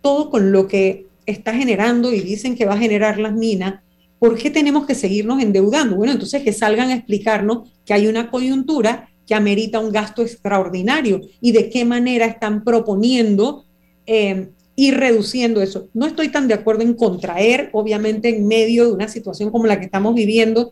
[0.06, 3.82] Todo con lo que está generando y dicen que va a generar las minas,
[4.20, 5.95] ¿por qué tenemos que seguirnos endeudando?
[5.95, 11.22] Bueno, entonces que salgan a explicarnos que hay una coyuntura que amerita un gasto extraordinario
[11.41, 13.66] y de qué manera están proponiendo
[14.06, 15.88] eh, ir reduciendo eso.
[15.95, 19.80] No estoy tan de acuerdo en contraer, obviamente en medio de una situación como la
[19.80, 20.72] que estamos viviendo,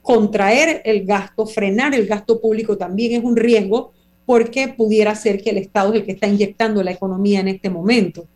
[0.00, 3.90] contraer el gasto, frenar el gasto público también es un riesgo
[4.26, 7.68] porque pudiera ser que el Estado es el que está inyectando la economía en este
[7.68, 8.28] momento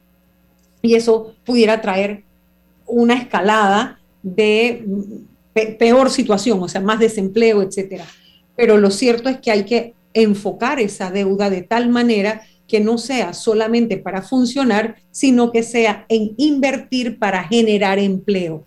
[0.85, 2.25] y eso pudiera traer
[2.87, 4.85] una escalada de
[5.79, 8.05] peor situación, o sea, más desempleo, etcétera.
[8.55, 12.99] Pero lo cierto es que hay que enfocar esa deuda de tal manera que no
[12.99, 18.65] sea solamente para funcionar, sino que sea en invertir para generar empleo.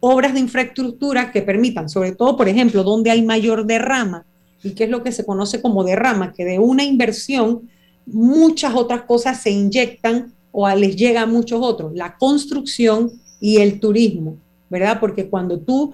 [0.00, 4.26] Obras de infraestructura que permitan, sobre todo, por ejemplo, donde hay mayor derrama,
[4.64, 7.70] y que es lo que se conoce como derrama, que de una inversión
[8.04, 13.80] muchas otras cosas se inyectan o les llega a muchos otros, la construcción y el
[13.80, 14.36] turismo,
[14.70, 15.00] ¿verdad?
[15.00, 15.92] Porque cuando tú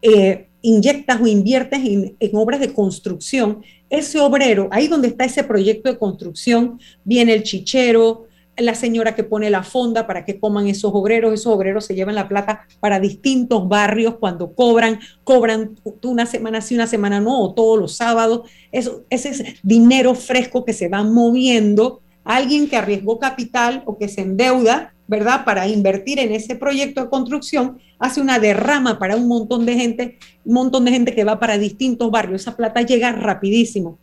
[0.00, 5.44] eh, inyectas o inviertes en, en, obras de construcción, ese obrero, ahí donde está ese
[5.44, 8.26] proyecto de construcción, viene el chichero,
[8.56, 12.14] la señora que pone la fonda para que coman esos obreros, esos obreros se llevan
[12.14, 17.54] la plata para distintos barrios cuando cobran, cobran una semana sí, una semana no, o
[17.54, 23.18] todos los sábados, eso, ese es dinero fresco que se va moviendo alguien que arriesgó
[23.18, 25.44] capital o que se endeuda, ¿verdad?
[25.44, 30.18] Para invertir en ese proyecto de construcción, hace una derrama para un montón de gente,
[30.44, 32.42] un montón de gente que va para distintos barrios.
[32.42, 33.98] Esa plata llega rapidísimo.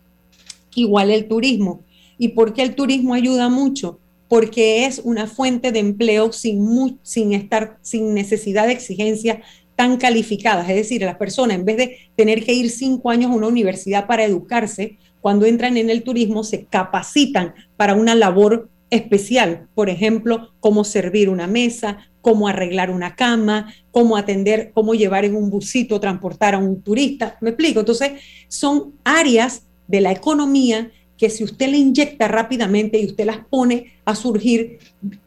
[0.76, 1.82] Igual el turismo.
[2.18, 4.00] ¿Y por qué el turismo ayuda mucho?
[4.28, 9.40] Porque es una fuente de empleo sin, sin estar, sin necesidad de exigencias
[9.76, 10.70] tan calificadas.
[10.70, 14.06] Es decir, las personas, en vez de tener que ir cinco años a una universidad
[14.06, 20.52] para educarse, cuando entran en el turismo se capacitan para una labor especial, por ejemplo,
[20.60, 26.00] cómo servir una mesa, cómo arreglar una cama, cómo atender, cómo llevar en un busito,
[26.00, 27.38] transportar a un turista.
[27.42, 27.80] ¿Me explico?
[27.80, 28.14] Entonces,
[28.48, 33.94] son áreas de la economía que si usted le inyecta rápidamente y usted las pone
[34.06, 34.80] a surgir,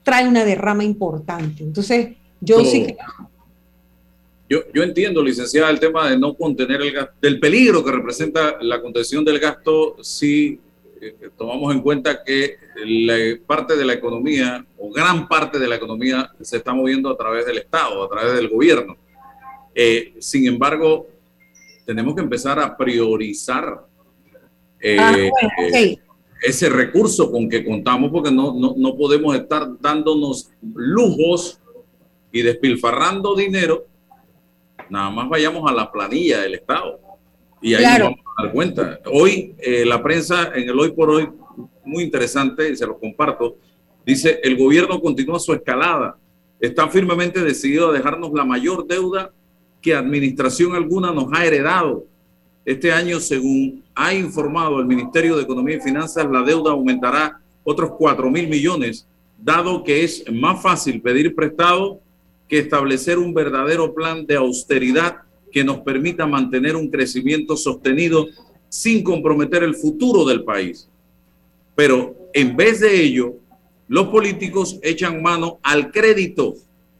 [0.02, 1.62] trae una derrama importante.
[1.62, 2.96] Entonces, yo sí que
[4.74, 8.80] yo, entiendo, licenciada, el tema de no contener el gasto, del peligro que representa la
[8.80, 10.60] contención del gasto si
[11.00, 15.76] eh, tomamos en cuenta que la parte de la economía o gran parte de la
[15.76, 18.96] economía se está moviendo a través del Estado, a través del gobierno.
[19.74, 21.06] Eh, sin embargo,
[21.86, 23.86] tenemos que empezar a priorizar
[24.80, 25.16] eh, ah,
[26.42, 31.58] ese recurso con que contamos porque no, no, no podemos estar dándonos lujos
[32.32, 33.86] y despilfarrando dinero
[34.90, 37.00] nada más vayamos a la planilla del Estado
[37.62, 39.00] y ahí nos vamos a dar cuenta.
[39.06, 41.28] Hoy eh, la prensa en el hoy por hoy,
[41.84, 43.56] muy interesante, y se lo comparto,
[44.04, 46.18] dice, el gobierno continúa su escalada,
[46.60, 49.30] está firmemente decidido a dejarnos la mayor deuda
[49.80, 52.04] que administración alguna nos ha heredado.
[52.64, 57.92] Este año, según ha informado el Ministerio de Economía y Finanzas, la deuda aumentará otros
[57.96, 59.06] 4 mil millones,
[59.38, 62.00] dado que es más fácil pedir prestado
[62.52, 68.26] que establecer un verdadero plan de austeridad que nos permita mantener un crecimiento sostenido
[68.68, 70.86] sin comprometer el futuro del país.
[71.74, 73.36] Pero en vez de ello,
[73.88, 76.52] los políticos echan mano al crédito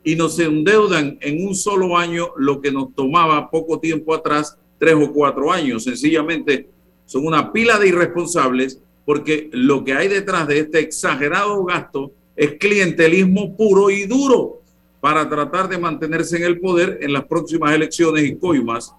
[0.03, 4.95] y nos endeudan en un solo año lo que nos tomaba poco tiempo atrás, tres
[4.95, 5.85] o cuatro años.
[5.85, 6.71] Sencillamente
[7.05, 12.55] son una pila de irresponsables porque lo que hay detrás de este exagerado gasto es
[12.55, 14.62] clientelismo puro y duro
[15.03, 18.95] para tratar de mantenerse en el poder en las próximas elecciones y coimas,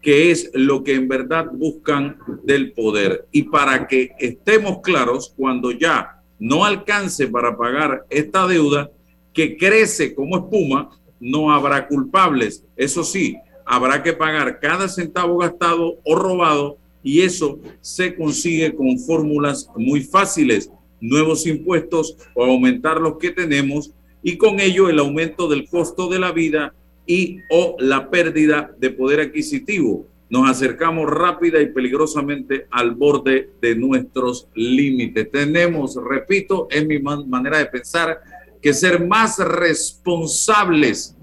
[0.00, 3.26] que es lo que en verdad buscan del poder.
[3.30, 8.90] Y para que estemos claros, cuando ya no alcance para pagar esta deuda,
[9.34, 12.64] que crece como espuma, no habrá culpables.
[12.74, 13.36] Eso sí,
[13.66, 20.00] habrá que pagar cada centavo gastado o robado y eso se consigue con fórmulas muy
[20.00, 23.92] fáciles, nuevos impuestos o aumentar los que tenemos
[24.24, 26.72] y con ello el aumento del costo de la vida
[27.06, 30.06] y o la pérdida de poder adquisitivo.
[30.30, 35.30] Nos acercamos rápida y peligrosamente al borde de nuestros límites.
[35.30, 38.18] Tenemos, repito, es mi manera de pensar,
[38.62, 41.14] que ser más responsables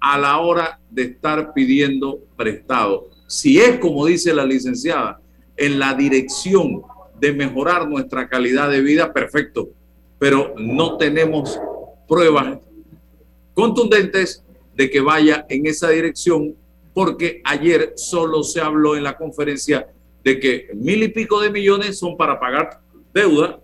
[0.00, 3.10] a la hora de estar pidiendo prestado.
[3.28, 5.20] Si es como dice la licenciada,
[5.56, 6.82] en la dirección
[7.20, 9.68] de mejorar nuestra calidad de vida, perfecto,
[10.18, 11.60] pero no tenemos
[12.08, 12.58] pruebas
[13.54, 14.42] contundentes
[14.74, 16.54] de que vaya en esa dirección,
[16.94, 19.88] porque ayer solo se habló en la conferencia
[20.24, 22.80] de que mil y pico de millones son para pagar
[23.12, 23.60] deuda,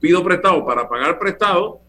[0.00, 1.80] pido prestado para pagar prestado,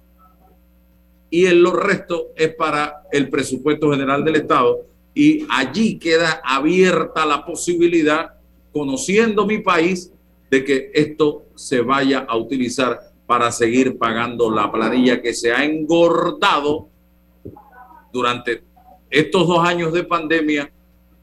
[1.30, 4.86] y el resto es para el presupuesto general del Estado.
[5.14, 8.36] Y allí queda abierta la posibilidad,
[8.72, 10.12] conociendo mi país,
[10.50, 15.64] de que esto se vaya a utilizar para seguir pagando la planilla que se ha
[15.64, 16.90] engordado
[18.14, 18.64] durante
[19.10, 20.72] estos dos años de pandemia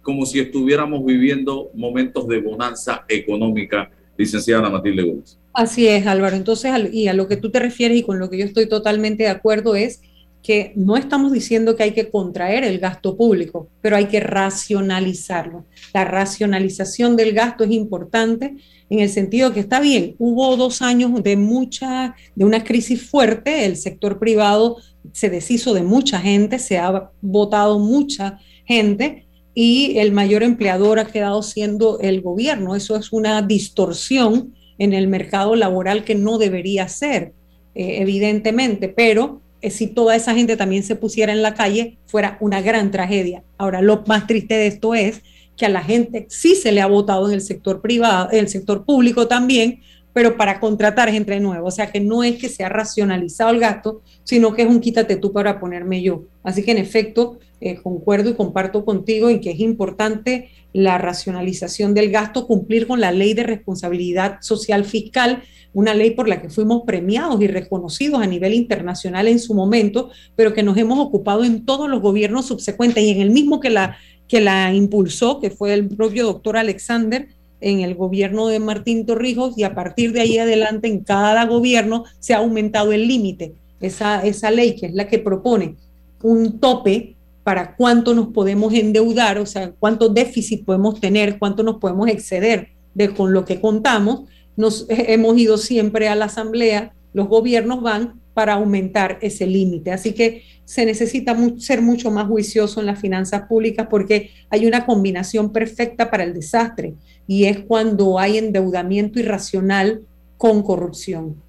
[0.02, 5.38] como si estuviéramos viviendo momentos de bonanza económica, licenciada Matilde Gómez.
[5.54, 6.34] Así es, Álvaro.
[6.34, 9.24] Entonces, y a lo que tú te refieres y con lo que yo estoy totalmente
[9.24, 10.02] de acuerdo es
[10.42, 15.64] que no estamos diciendo que hay que contraer el gasto público, pero hay que racionalizarlo.
[15.94, 18.56] La racionalización del gasto es importante
[18.90, 23.64] en el sentido que está bien, hubo dos años de mucha, de una crisis fuerte,
[23.64, 24.76] el sector privado
[25.12, 31.06] se deshizo de mucha gente, se ha votado mucha gente y el mayor empleador ha
[31.06, 32.74] quedado siendo el gobierno.
[32.74, 37.32] Eso es una distorsión en el mercado laboral que no debería ser,
[37.74, 39.40] eh, evidentemente, pero
[39.70, 43.44] si toda esa gente también se pusiera en la calle, fuera una gran tragedia.
[43.58, 45.22] Ahora, lo más triste de esto es
[45.56, 48.48] que a la gente sí se le ha votado en el sector privado, en el
[48.48, 49.80] sector público también,
[50.12, 51.66] pero para contratar gente nueva.
[51.66, 54.80] O sea que no es que se ha racionalizado el gasto, sino que es un
[54.80, 56.24] quítate tú para ponerme yo.
[56.42, 61.94] Así que en efecto, eh, concuerdo y comparto contigo en que es importante la racionalización
[61.94, 65.42] del gasto, cumplir con la ley de responsabilidad social fiscal,
[65.72, 70.10] una ley por la que fuimos premiados y reconocidos a nivel internacional en su momento,
[70.34, 73.70] pero que nos hemos ocupado en todos los gobiernos subsecuentes y en el mismo que
[73.70, 73.96] la
[74.32, 77.28] que la impulsó, que fue el propio doctor Alexander
[77.60, 82.04] en el gobierno de Martín Torrijos y a partir de ahí adelante en cada gobierno
[82.18, 83.54] se ha aumentado el límite.
[83.80, 85.76] Esa, esa ley que es la que propone
[86.22, 91.76] un tope para cuánto nos podemos endeudar, o sea, cuánto déficit podemos tener, cuánto nos
[91.78, 94.28] podemos exceder de con lo que contamos.
[94.56, 99.92] Nos hemos ido siempre a la asamblea, los gobiernos van para aumentar ese límite.
[99.92, 104.86] Así que se necesita ser mucho más juicioso en las finanzas públicas porque hay una
[104.86, 106.94] combinación perfecta para el desastre
[107.26, 110.02] y es cuando hay endeudamiento irracional
[110.38, 111.42] con corrupción.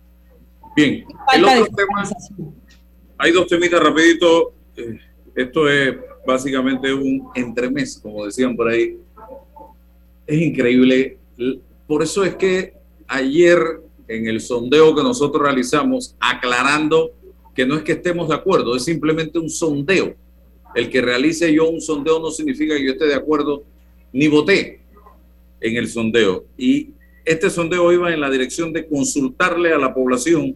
[0.75, 1.05] Bien,
[3.17, 4.53] hay dos temitas rapidito.
[4.75, 4.97] Eh,
[5.35, 8.97] esto es básicamente un entremés, como decían por ahí.
[10.25, 11.17] Es increíble.
[11.87, 12.73] Por eso es que
[13.07, 13.59] ayer
[14.07, 17.11] en el sondeo que nosotros realizamos, aclarando
[17.55, 20.15] que no es que estemos de acuerdo, es simplemente un sondeo.
[20.75, 23.63] El que realice yo un sondeo no significa que yo esté de acuerdo
[24.11, 24.81] ni voté
[25.61, 26.45] en el sondeo.
[26.57, 26.91] Y
[27.25, 30.55] este sondeo iba en la dirección de consultarle a la población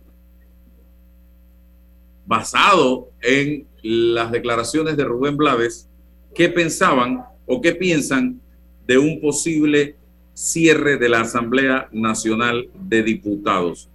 [2.25, 5.87] basado en las declaraciones de Rubén Blades,
[6.35, 8.41] qué pensaban o qué piensan
[8.85, 9.95] de un posible
[10.33, 13.89] cierre de la Asamblea Nacional de Diputados.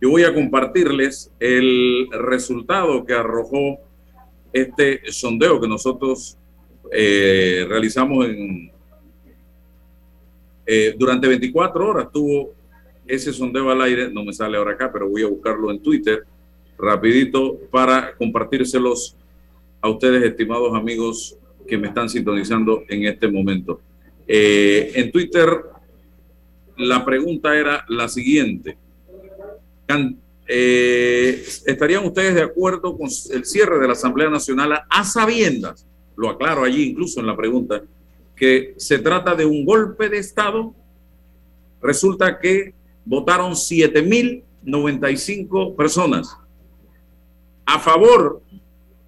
[0.00, 3.78] Yo voy a compartirles el resultado que arrojó
[4.52, 6.38] este sondeo que nosotros
[6.90, 8.72] eh, realizamos en,
[10.66, 12.08] eh, durante 24 horas.
[12.10, 12.54] Tuvo
[13.06, 16.24] ese sondeo al aire, no me sale ahora acá, pero voy a buscarlo en Twitter
[16.82, 19.16] rapidito para compartírselos
[19.80, 23.80] a ustedes, estimados amigos que me están sintonizando en este momento.
[24.26, 25.48] Eh, en Twitter
[26.76, 28.76] la pregunta era la siguiente.
[30.48, 36.30] eh, ¿estarían ustedes de acuerdo con el cierre de la Asamblea Nacional a sabiendas, lo
[36.30, 37.80] aclaro allí incluso en la pregunta,
[38.34, 40.74] que se trata de un golpe de Estado?
[41.80, 42.74] Resulta que
[43.04, 46.41] votaron 7.095 personas.
[47.66, 48.42] A favor,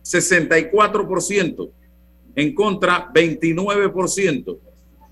[0.02, 1.70] 64%.
[2.36, 4.58] En contra, 29%.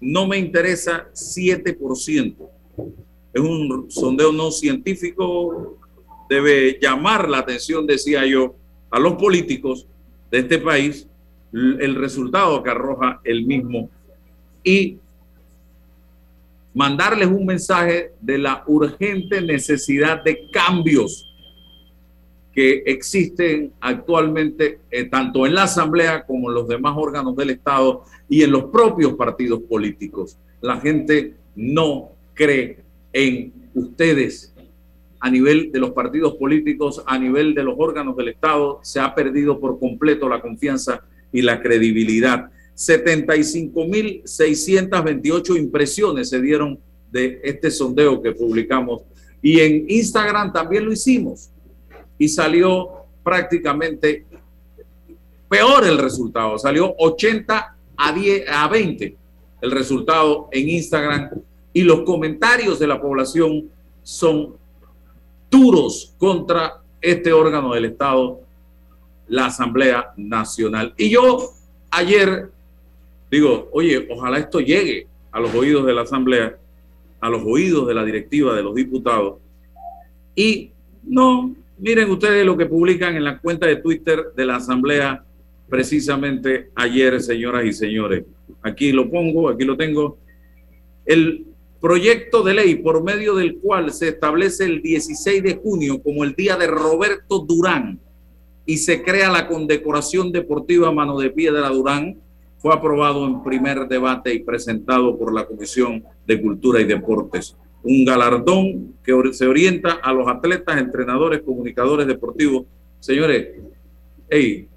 [0.00, 2.34] No me interesa, 7%.
[3.32, 5.78] Es un sondeo no científico.
[6.28, 8.54] Debe llamar la atención, decía yo,
[8.90, 9.86] a los políticos
[10.30, 11.06] de este país
[11.52, 13.90] el resultado que arroja el mismo
[14.64, 14.98] y
[16.74, 21.31] mandarles un mensaje de la urgente necesidad de cambios
[22.52, 28.02] que existen actualmente eh, tanto en la Asamblea como en los demás órganos del Estado
[28.28, 30.36] y en los propios partidos políticos.
[30.60, 32.80] La gente no cree
[33.12, 34.54] en ustedes
[35.20, 39.14] a nivel de los partidos políticos, a nivel de los órganos del Estado, se ha
[39.14, 42.50] perdido por completo la confianza y la credibilidad.
[42.74, 46.80] 75.628 impresiones se dieron
[47.10, 49.02] de este sondeo que publicamos
[49.40, 51.51] y en Instagram también lo hicimos
[52.22, 52.88] y salió
[53.24, 54.24] prácticamente
[55.48, 59.16] peor el resultado, salió 80 a 10 a 20
[59.60, 61.30] el resultado en Instagram
[61.72, 63.68] y los comentarios de la población
[64.04, 64.54] son
[65.50, 68.38] duros contra este órgano del Estado,
[69.26, 70.94] la Asamblea Nacional.
[70.96, 71.50] Y yo
[71.90, 72.52] ayer
[73.32, 76.56] digo, oye, ojalá esto llegue a los oídos de la Asamblea,
[77.20, 79.38] a los oídos de la directiva de los diputados.
[80.36, 80.70] Y
[81.02, 85.24] no, miren ustedes lo que publican en la cuenta de Twitter de la Asamblea
[85.68, 88.24] precisamente ayer, señoras y señores.
[88.62, 90.18] Aquí lo pongo, aquí lo tengo.
[91.04, 91.46] El
[91.80, 96.34] proyecto de ley por medio del cual se establece el 16 de junio como el
[96.34, 97.98] día de Roberto Durán
[98.64, 102.16] y se crea la condecoración deportiva Mano de Piedra Durán
[102.58, 107.56] fue aprobado en primer debate y presentado por la Comisión de Cultura y Deportes.
[107.82, 112.64] Un galardón que se orienta a los atletas, entrenadores, comunicadores deportivos.
[113.00, 113.48] Señores,
[114.28, 114.68] hey,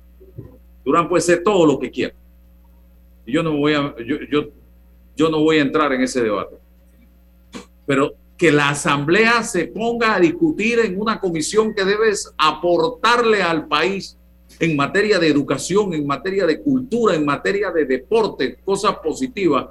[0.84, 2.14] Durán puede ser todo lo que quiera.
[3.26, 4.18] Yo no voy a, yo,
[5.16, 6.56] yo, no voy a entrar en ese debate.
[7.86, 13.68] Pero que la asamblea se ponga a discutir en una comisión que debe aportarle al
[13.68, 14.18] país
[14.60, 19.68] en materia de educación, en materia de cultura, en materia de deporte, cosas positivas,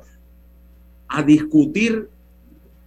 [1.06, 2.08] a discutir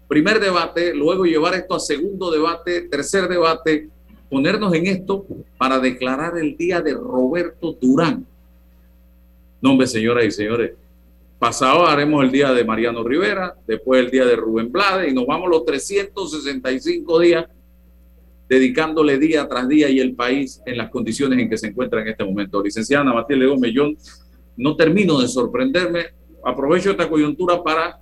[0.08, 3.90] primer debate, luego llevar esto a segundo debate, tercer debate,
[4.30, 5.26] ponernos en esto
[5.58, 8.26] para declarar el día de Roberto Durán.
[9.62, 10.72] Nombre, señoras y señores.
[11.40, 15.28] Pasado haremos el día de Mariano Rivera, después el día de Rubén Blade y nos
[15.28, 17.46] vamos los 365 días
[18.50, 22.08] dedicándole día tras día y el país en las condiciones en que se encuentra en
[22.08, 22.64] este momento.
[22.64, 23.90] Licenciada Matilde Gómez, yo
[24.56, 26.06] no termino de sorprenderme.
[26.44, 28.00] Aprovecho esta coyuntura para,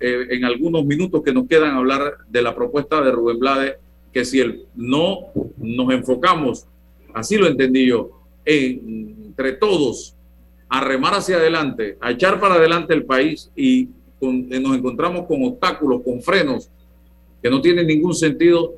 [0.00, 3.76] eh, en algunos minutos que nos quedan, hablar de la propuesta de Rubén Blades,
[4.12, 5.18] que si el, no
[5.56, 6.66] nos enfocamos,
[7.14, 8.10] así lo entendí yo,
[8.44, 10.14] entre todos,
[10.68, 13.88] a remar hacia adelante, a echar para adelante el país y
[14.20, 16.70] nos encontramos con obstáculos, con frenos
[17.42, 18.74] que no tienen ningún sentido,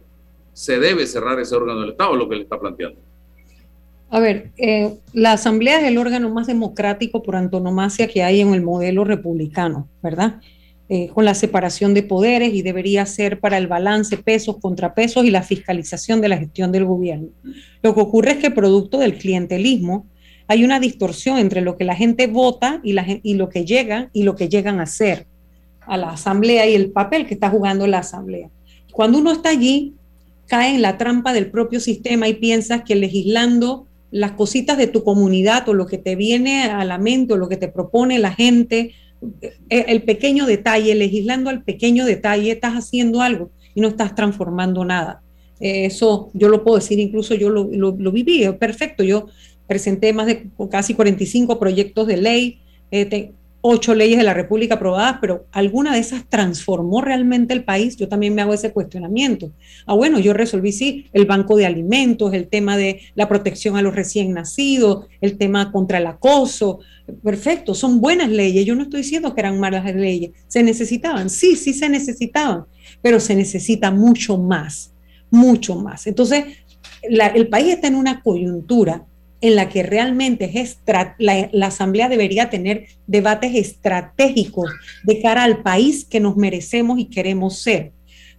[0.53, 3.01] se debe cerrar ese órgano del Estado, es lo que le está planteando.
[4.11, 8.53] A ver, eh, la Asamblea es el órgano más democrático por antonomasia que hay en
[8.53, 10.41] el modelo republicano, ¿verdad?
[10.93, 15.31] Eh, con la separación de poderes y debería ser para el balance pesos, contrapesos y
[15.31, 17.29] la fiscalización de la gestión del gobierno.
[17.81, 20.09] Lo que ocurre es que producto del clientelismo
[20.49, 22.95] hay una distorsión entre lo que la gente vota y,
[23.35, 25.29] lo que llega y lo que llegan a hacer
[25.83, 28.51] a la Asamblea y el papel que está jugando la Asamblea.
[28.93, 29.95] Cuando uno está allí,
[30.49, 35.05] cae en la trampa del propio sistema y piensas que legislando las cositas de tu
[35.05, 38.33] comunidad o lo que te viene a la mente o lo que te propone la
[38.33, 38.93] gente,
[39.69, 45.23] el pequeño detalle, legislando al pequeño detalle, estás haciendo algo y no estás transformando nada.
[45.61, 49.05] Eh, eso yo lo puedo decir, incluso yo lo, lo, viví, perfecto.
[49.05, 49.27] Yo
[49.67, 52.61] presenté más de casi 45 proyectos de ley,
[52.91, 53.33] eh,
[53.63, 57.97] ocho leyes de la República aprobadas, pero ¿alguna de esas transformó realmente el país?
[57.97, 59.53] Yo también me hago ese cuestionamiento.
[59.87, 63.83] Ah, bueno, yo resolví, sí, el banco de alimentos, el tema de la protección a
[63.83, 66.81] los recién nacidos, el tema contra el acoso.
[67.23, 68.65] Perfecto, son buenas leyes.
[68.65, 70.31] Yo no estoy diciendo que eran malas leyes.
[70.49, 71.29] ¿Se necesitaban?
[71.29, 72.65] Sí, sí se necesitaban,
[73.03, 74.95] pero se necesita mucho más,
[75.31, 76.07] mucho más.
[76.07, 76.45] Entonces,
[77.03, 79.07] el país está en una coyuntura
[79.41, 80.79] en la que realmente es
[81.19, 84.71] la, Asamblea debería tener debates estratégicos
[85.05, 87.93] de cara al país que nos merecemos y queremos ser.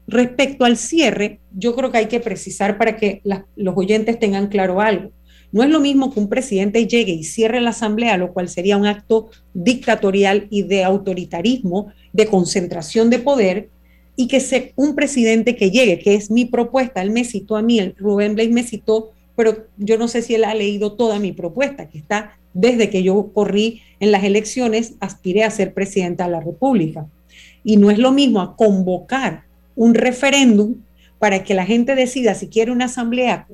[0.08, 3.22] Respecto al cierre, yo creo que hay que precisar para que
[3.56, 5.12] los oyentes tengan claro algo.
[5.52, 8.78] No es lo mismo que un presidente llegue y cierre la asamblea, lo cual sería
[8.78, 13.70] un acto dictatorial y de autoritarismo, de concentración de poder,
[14.16, 17.62] y que sea un presidente que llegue, que es mi propuesta, él me citó a
[17.62, 21.20] mí, el Rubén Blake me citó, pero yo no sé si él ha leído toda
[21.20, 26.26] mi propuesta, que está desde que yo corrí en las elecciones, aspiré a ser presidenta
[26.26, 27.08] de la República.
[27.64, 29.44] Y no es lo mismo a convocar
[29.76, 30.76] un referéndum
[31.20, 33.48] para que la gente decida si quiere una asamblea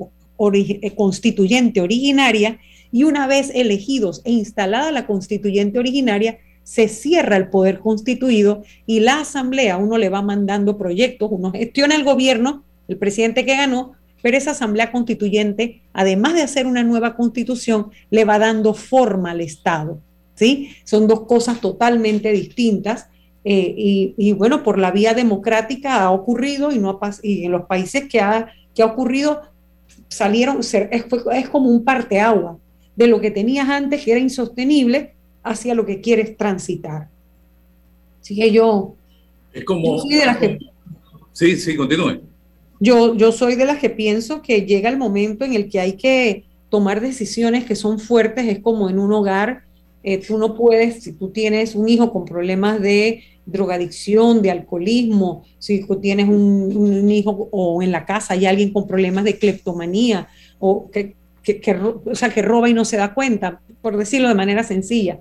[0.53, 2.59] eh, constituyente originaria
[2.91, 8.99] y una vez elegidos e instalada la constituyente originaria, se cierra el poder constituido y
[8.99, 13.93] la asamblea, uno le va mandando proyectos, uno gestiona el gobierno, el presidente que ganó,
[14.27, 19.39] pero esa asamblea constituyente, además de hacer una nueva constitución, le va dando forma al
[19.39, 20.01] Estado.
[20.35, 20.71] ¿sí?
[20.83, 23.07] Son dos cosas totalmente distintas.
[23.45, 28.09] Eh, y, bueno, por la vía democrática ha ocurrido y, no y en los países
[28.09, 29.43] que ha, que ha ocurrido
[30.09, 32.57] salieron, es, es como un parteagua
[32.97, 37.07] de lo que tenías antes que era insostenible hacia lo que quieres transitar.
[38.19, 38.93] Así que yo...
[39.53, 40.01] Es como...
[41.31, 42.26] Sí, sí, continúe.
[42.79, 45.93] Yo, yo soy de las que pienso que llega el momento en el que hay
[45.93, 49.63] que tomar decisiones que son fuertes, es como en un hogar,
[50.03, 55.43] eh, tú no puedes, si tú tienes un hijo con problemas de drogadicción, de alcoholismo,
[55.57, 60.27] si tú tienes un, hijo o en la casa hay alguien con problemas de cleptomanía
[60.59, 61.15] o que,
[62.05, 65.19] o sea, que roba y no se da cuenta, por decirlo de manera sencilla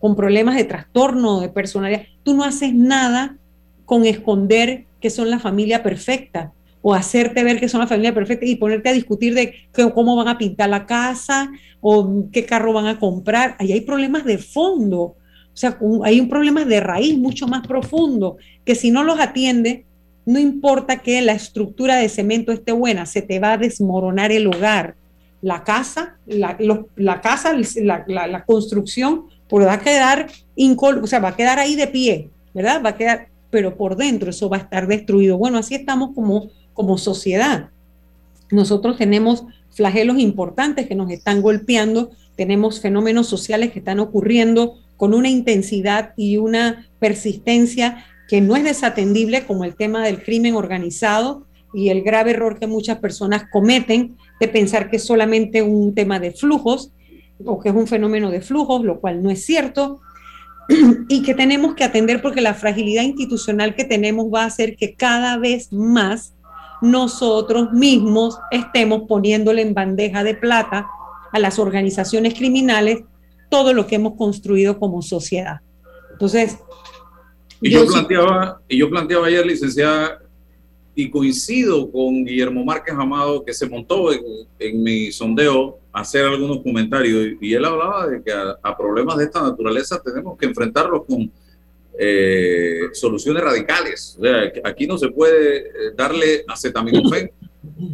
[0.00, 3.36] con problemas de trastorno, de personalidad, tú no haces nada
[3.84, 6.52] con esconder que son la familia perfecta
[6.88, 9.52] o hacerte ver que son la familia perfecta y ponerte a discutir de
[9.92, 11.50] cómo van a pintar la casa
[11.82, 13.56] o qué carro van a comprar.
[13.58, 15.16] Ahí hay problemas de fondo, o
[15.52, 19.84] sea, hay un problema de raíz mucho más profundo que si no los atiende,
[20.24, 24.46] no importa que la estructura de cemento esté buena, se te va a desmoronar el
[24.46, 24.94] hogar.
[25.42, 26.56] La casa, la,
[26.96, 30.28] la casa, la, la construcción porque va a quedar
[31.04, 32.82] sea, va a quedar ahí de pie, ¿verdad?
[32.82, 35.36] Va a quedar, pero por dentro eso va a estar destruido.
[35.36, 37.70] Bueno, así estamos como, como sociedad.
[38.52, 45.12] Nosotros tenemos flagelos importantes que nos están golpeando, tenemos fenómenos sociales que están ocurriendo con
[45.12, 51.48] una intensidad y una persistencia que no es desatendible, como el tema del crimen organizado
[51.74, 56.20] y el grave error que muchas personas cometen de pensar que es solamente un tema
[56.20, 56.92] de flujos
[57.44, 60.00] o que es un fenómeno de flujos, lo cual no es cierto,
[61.08, 64.94] y que tenemos que atender porque la fragilidad institucional que tenemos va a hacer que
[64.94, 66.34] cada vez más
[66.80, 70.86] nosotros mismos estemos poniéndole en bandeja de plata
[71.32, 73.02] a las organizaciones criminales
[73.50, 75.60] todo lo que hemos construido como sociedad.
[76.12, 76.58] Entonces,
[77.60, 80.22] y yo, planteaba, y yo planteaba ayer, licenciada,
[80.94, 86.60] y coincido con Guillermo Márquez Amado, que se montó en, mi sondeo a hacer algunos
[86.62, 91.30] comentarios, y, él hablaba de que a, problemas de esta naturaleza tenemos que enfrentarlos con
[92.00, 94.16] eh, soluciones radicales.
[94.18, 97.30] O sea, aquí no se puede eh, darle acetaminofén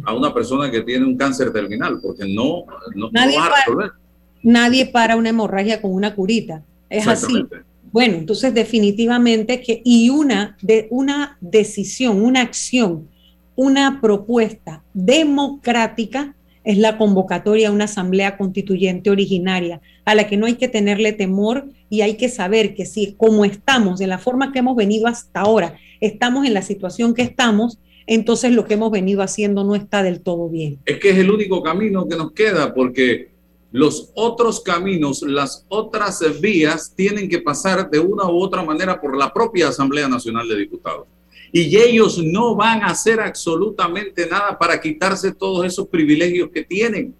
[0.03, 3.87] a una persona que tiene un cáncer terminal, porque no, no, nadie va a resolver.
[3.89, 3.99] Para,
[4.43, 6.63] nadie para una hemorragia con una curita.
[6.89, 7.45] Es así.
[7.91, 13.09] Bueno, entonces definitivamente que, y una, de, una decisión, una acción,
[13.55, 20.45] una propuesta democrática es la convocatoria a una asamblea constituyente originaria, a la que no
[20.45, 24.51] hay que tenerle temor y hay que saber que si como estamos, de la forma
[24.51, 28.91] que hemos venido hasta ahora, estamos en la situación que estamos, entonces lo que hemos
[28.91, 30.79] venido haciendo no está del todo bien.
[30.85, 33.29] Es que es el único camino que nos queda, porque
[33.71, 39.17] los otros caminos, las otras vías tienen que pasar de una u otra manera por
[39.17, 41.07] la propia Asamblea Nacional de Diputados.
[41.51, 47.15] Y ellos no van a hacer absolutamente nada para quitarse todos esos privilegios que tienen.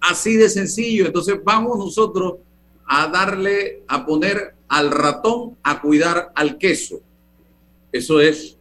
[0.00, 1.06] Así de sencillo.
[1.06, 2.34] Entonces vamos nosotros
[2.86, 7.00] a darle, a poner al ratón a cuidar al queso.
[7.92, 8.56] Eso es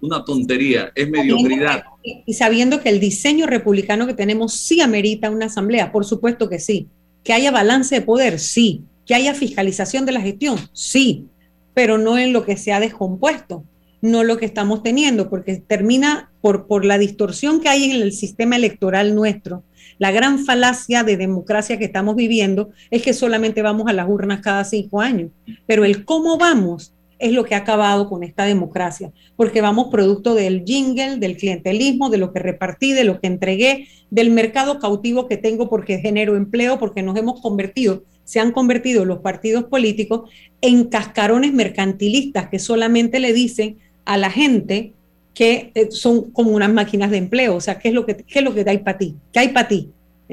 [0.00, 1.84] una tontería, es mediocridad.
[2.02, 6.58] Y sabiendo que el diseño republicano que tenemos sí amerita una asamblea, por supuesto que
[6.58, 6.88] sí.
[7.24, 8.82] Que haya balance de poder, sí.
[9.06, 11.26] Que haya fiscalización de la gestión, sí.
[11.74, 13.64] Pero no en lo que se ha descompuesto,
[14.00, 18.12] no lo que estamos teniendo, porque termina por, por la distorsión que hay en el
[18.12, 19.64] sistema electoral nuestro.
[19.98, 24.40] La gran falacia de democracia que estamos viviendo es que solamente vamos a las urnas
[24.40, 25.30] cada cinco años,
[25.66, 30.34] pero el cómo vamos es lo que ha acabado con esta democracia, porque vamos producto
[30.34, 35.26] del jingle, del clientelismo, de lo que repartí, de lo que entregué, del mercado cautivo
[35.26, 40.30] que tengo porque genero empleo, porque nos hemos convertido, se han convertido los partidos políticos
[40.60, 44.92] en cascarones mercantilistas que solamente le dicen a la gente
[45.38, 47.54] que eh, son como unas máquinas de empleo.
[47.54, 49.14] O sea, ¿qué es lo que, qué es lo que hay para ti?
[49.32, 49.92] ¿Qué hay para ti?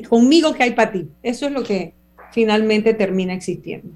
[0.10, 1.08] Conmigo, ¿qué hay para ti?
[1.22, 1.94] Eso es lo que
[2.32, 3.90] finalmente termina existiendo.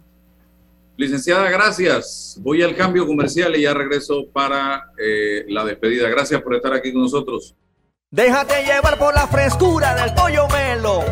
[0.97, 2.37] Licenciada, gracias.
[2.41, 6.07] Voy al cambio comercial y ya regreso para eh, la despedida.
[6.09, 7.55] Gracias por estar aquí con nosotros.
[8.11, 11.03] Déjate llevar por la frescura del pollo melo,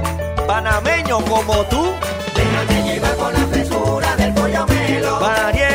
[0.46, 1.88] panameño como tú.
[2.36, 5.20] Déjate llevar por la frescura del pollo melo.
[5.20, 5.67] Variedad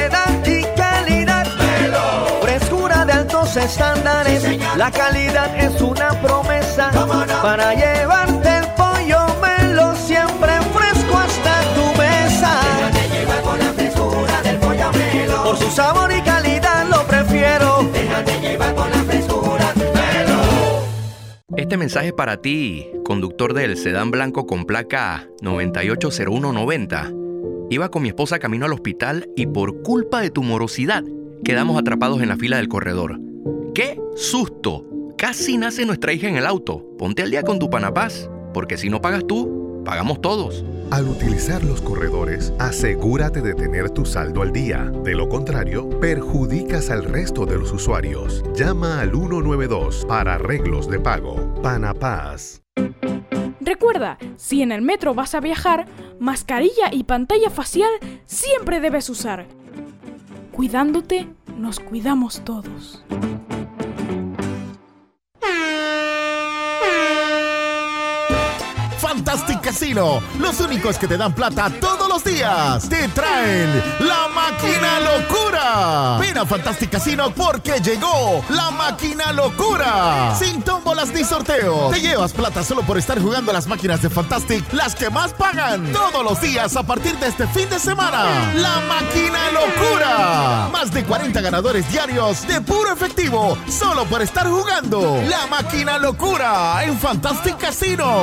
[3.64, 4.42] estándares.
[4.42, 7.06] Sí, la calidad es una promesa no?
[7.42, 12.60] para llevarte el pollo melo siempre fresco hasta tu mesa.
[12.76, 15.44] Déjate llevar por la frescura del pollo melo.
[15.44, 17.88] Por su sabor y calidad lo prefiero.
[17.92, 20.40] Déjate llevar por la frescura melo.
[21.56, 27.12] Este mensaje es para ti, conductor del sedán blanco con placa 980190.
[27.70, 31.04] Iba con mi esposa camino al hospital y por culpa de tu morosidad
[31.44, 33.31] quedamos atrapados en la fila del corredor.
[33.74, 34.84] ¡Qué susto!
[35.16, 36.84] Casi nace nuestra hija en el auto.
[36.98, 40.62] Ponte al día con tu Panapaz, porque si no pagas tú, pagamos todos.
[40.90, 44.92] Al utilizar los corredores, asegúrate de tener tu saldo al día.
[45.02, 48.44] De lo contrario, perjudicas al resto de los usuarios.
[48.54, 51.54] Llama al 192 para arreglos de pago.
[51.62, 52.60] Panapaz.
[53.60, 55.86] Recuerda, si en el metro vas a viajar,
[56.20, 57.90] mascarilla y pantalla facial
[58.26, 59.46] siempre debes usar.
[60.50, 63.02] Cuidándote, nos cuidamos todos.
[69.72, 72.86] Casino, los únicos que te dan plata todos los días.
[72.90, 76.18] Te traen la máquina locura.
[76.20, 80.36] Ven a Fantastic Casino porque llegó la máquina locura.
[80.38, 81.90] Sin tómbolas ni sorteos.
[81.90, 85.90] Te llevas plata solo por estar jugando las máquinas de Fantastic, las que más pagan.
[85.90, 88.52] Todos los días a partir de este fin de semana.
[88.54, 90.68] La máquina locura.
[90.70, 95.18] Más de 40 ganadores diarios de puro efectivo solo por estar jugando.
[95.30, 98.22] La máquina locura en Fantastic Casino.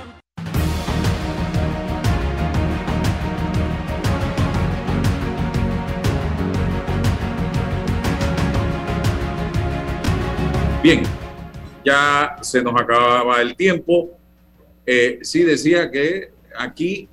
[10.83, 11.03] Bien,
[11.85, 14.17] ya se nos acababa el tiempo.
[14.83, 17.07] Eh, sí decía que aquí,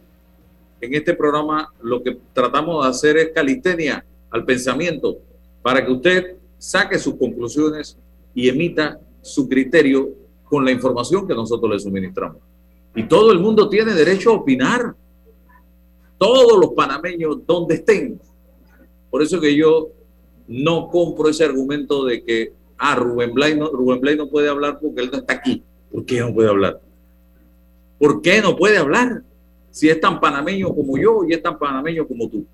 [0.81, 5.19] en este programa, lo que tratamos de hacer es calistenia al pensamiento
[5.61, 7.99] para que usted saque sus conclusiones
[8.35, 10.15] y emita su criterio
[10.45, 12.41] con la información que nosotros le suministramos.
[12.95, 14.95] Y todo el mundo tiene derecho a opinar.
[16.17, 18.19] Todos los panameños, donde estén.
[19.11, 19.91] Por eso que yo
[20.47, 24.79] no compro ese argumento de que, ah, Rubén Blay no, Rubén Blay no puede hablar
[24.81, 25.63] porque él no está aquí.
[25.91, 26.81] ¿Por qué no puede hablar?
[27.99, 29.23] ¿Por qué no puede hablar?
[29.71, 32.47] Si es tan panameño como yo y es tan panameño como tú.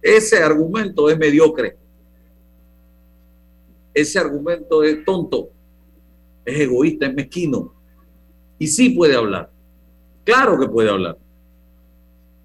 [0.00, 1.76] Ese argumento es mediocre.
[3.94, 5.50] Ese argumento es tonto,
[6.44, 7.74] es egoísta, es mezquino.
[8.58, 9.50] Y sí puede hablar.
[10.24, 11.18] Claro que puede hablar.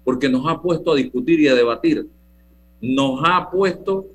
[0.04, 2.06] Porque nos ha puesto a discutir y a debatir.
[2.80, 4.06] Nos ha puesto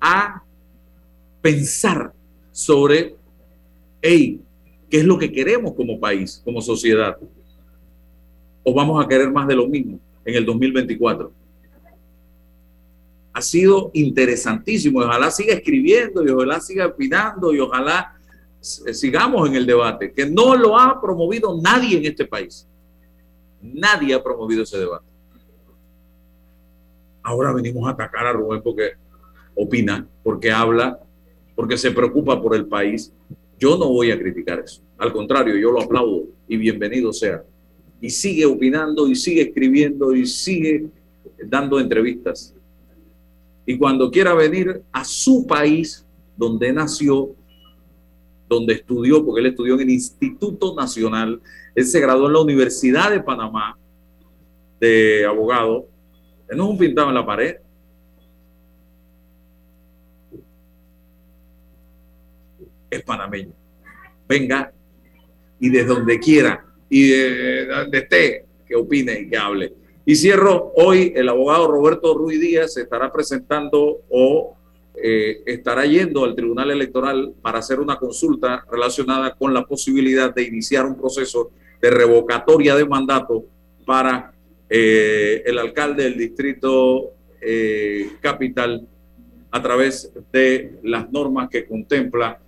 [0.00, 0.43] a
[1.44, 2.10] pensar
[2.52, 3.16] sobre,
[4.00, 4.40] ¿qué
[4.88, 7.18] es lo que queremos como país, como sociedad?
[8.62, 11.30] ¿O vamos a querer más de lo mismo en el 2024?
[13.34, 15.00] Ha sido interesantísimo.
[15.00, 18.18] Ojalá siga escribiendo y ojalá siga opinando y ojalá
[18.62, 22.66] sigamos en el debate, que no lo ha promovido nadie en este país.
[23.60, 25.04] Nadie ha promovido ese debate.
[27.22, 28.92] Ahora venimos a atacar a Rubén porque
[29.54, 31.00] opina, porque habla,
[31.54, 33.12] porque se preocupa por el país.
[33.58, 34.82] Yo no voy a criticar eso.
[34.98, 37.44] Al contrario, yo lo aplaudo y bienvenido sea.
[38.00, 40.86] Y sigue opinando y sigue escribiendo y sigue
[41.46, 42.54] dando entrevistas.
[43.66, 46.04] Y cuando quiera venir a su país,
[46.36, 47.34] donde nació,
[48.48, 51.40] donde estudió, porque él estudió en el Instituto Nacional,
[51.74, 53.78] él se graduó en la Universidad de Panamá
[54.80, 55.86] de abogado,
[56.48, 57.56] él no es un pintado en la pared.
[63.02, 63.52] Panameño.
[64.28, 64.72] Venga
[65.60, 69.72] y desde donde quiera y de donde esté, que opine y que hable.
[70.06, 74.56] Y cierro, hoy el abogado Roberto Ruiz Díaz estará presentando o
[74.96, 80.44] eh, estará yendo al Tribunal Electoral para hacer una consulta relacionada con la posibilidad de
[80.44, 83.44] iniciar un proceso de revocatoria de mandato
[83.84, 84.32] para
[84.68, 88.86] eh, el alcalde del distrito eh, capital
[89.50, 92.40] a través de las normas que contempla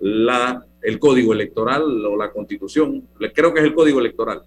[0.00, 3.08] la, el código electoral o la constitución.
[3.34, 4.42] Creo que es el código electoral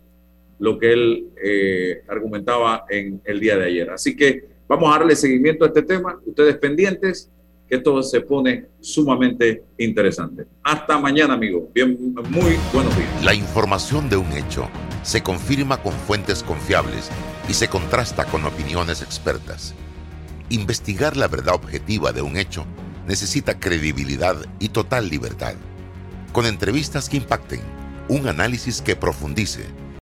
[0.59, 3.89] lo que él eh, argumentaba en el día de ayer.
[3.89, 6.19] Así que vamos a darle seguimiento a este tema.
[6.25, 7.29] Ustedes pendientes,
[7.67, 10.45] que esto se pone sumamente interesante.
[10.63, 11.65] Hasta mañana, amigos.
[11.73, 11.97] Bien,
[12.29, 13.23] muy buenos días.
[13.23, 14.69] La información de un hecho
[15.03, 17.11] se confirma con fuentes confiables
[17.49, 19.75] y se contrasta con opiniones expertas.
[20.49, 22.65] Investigar la verdad objetiva de un hecho
[23.07, 25.55] necesita credibilidad y total libertad.
[26.33, 27.61] Con entrevistas que impacten,
[28.09, 29.65] un análisis que profundice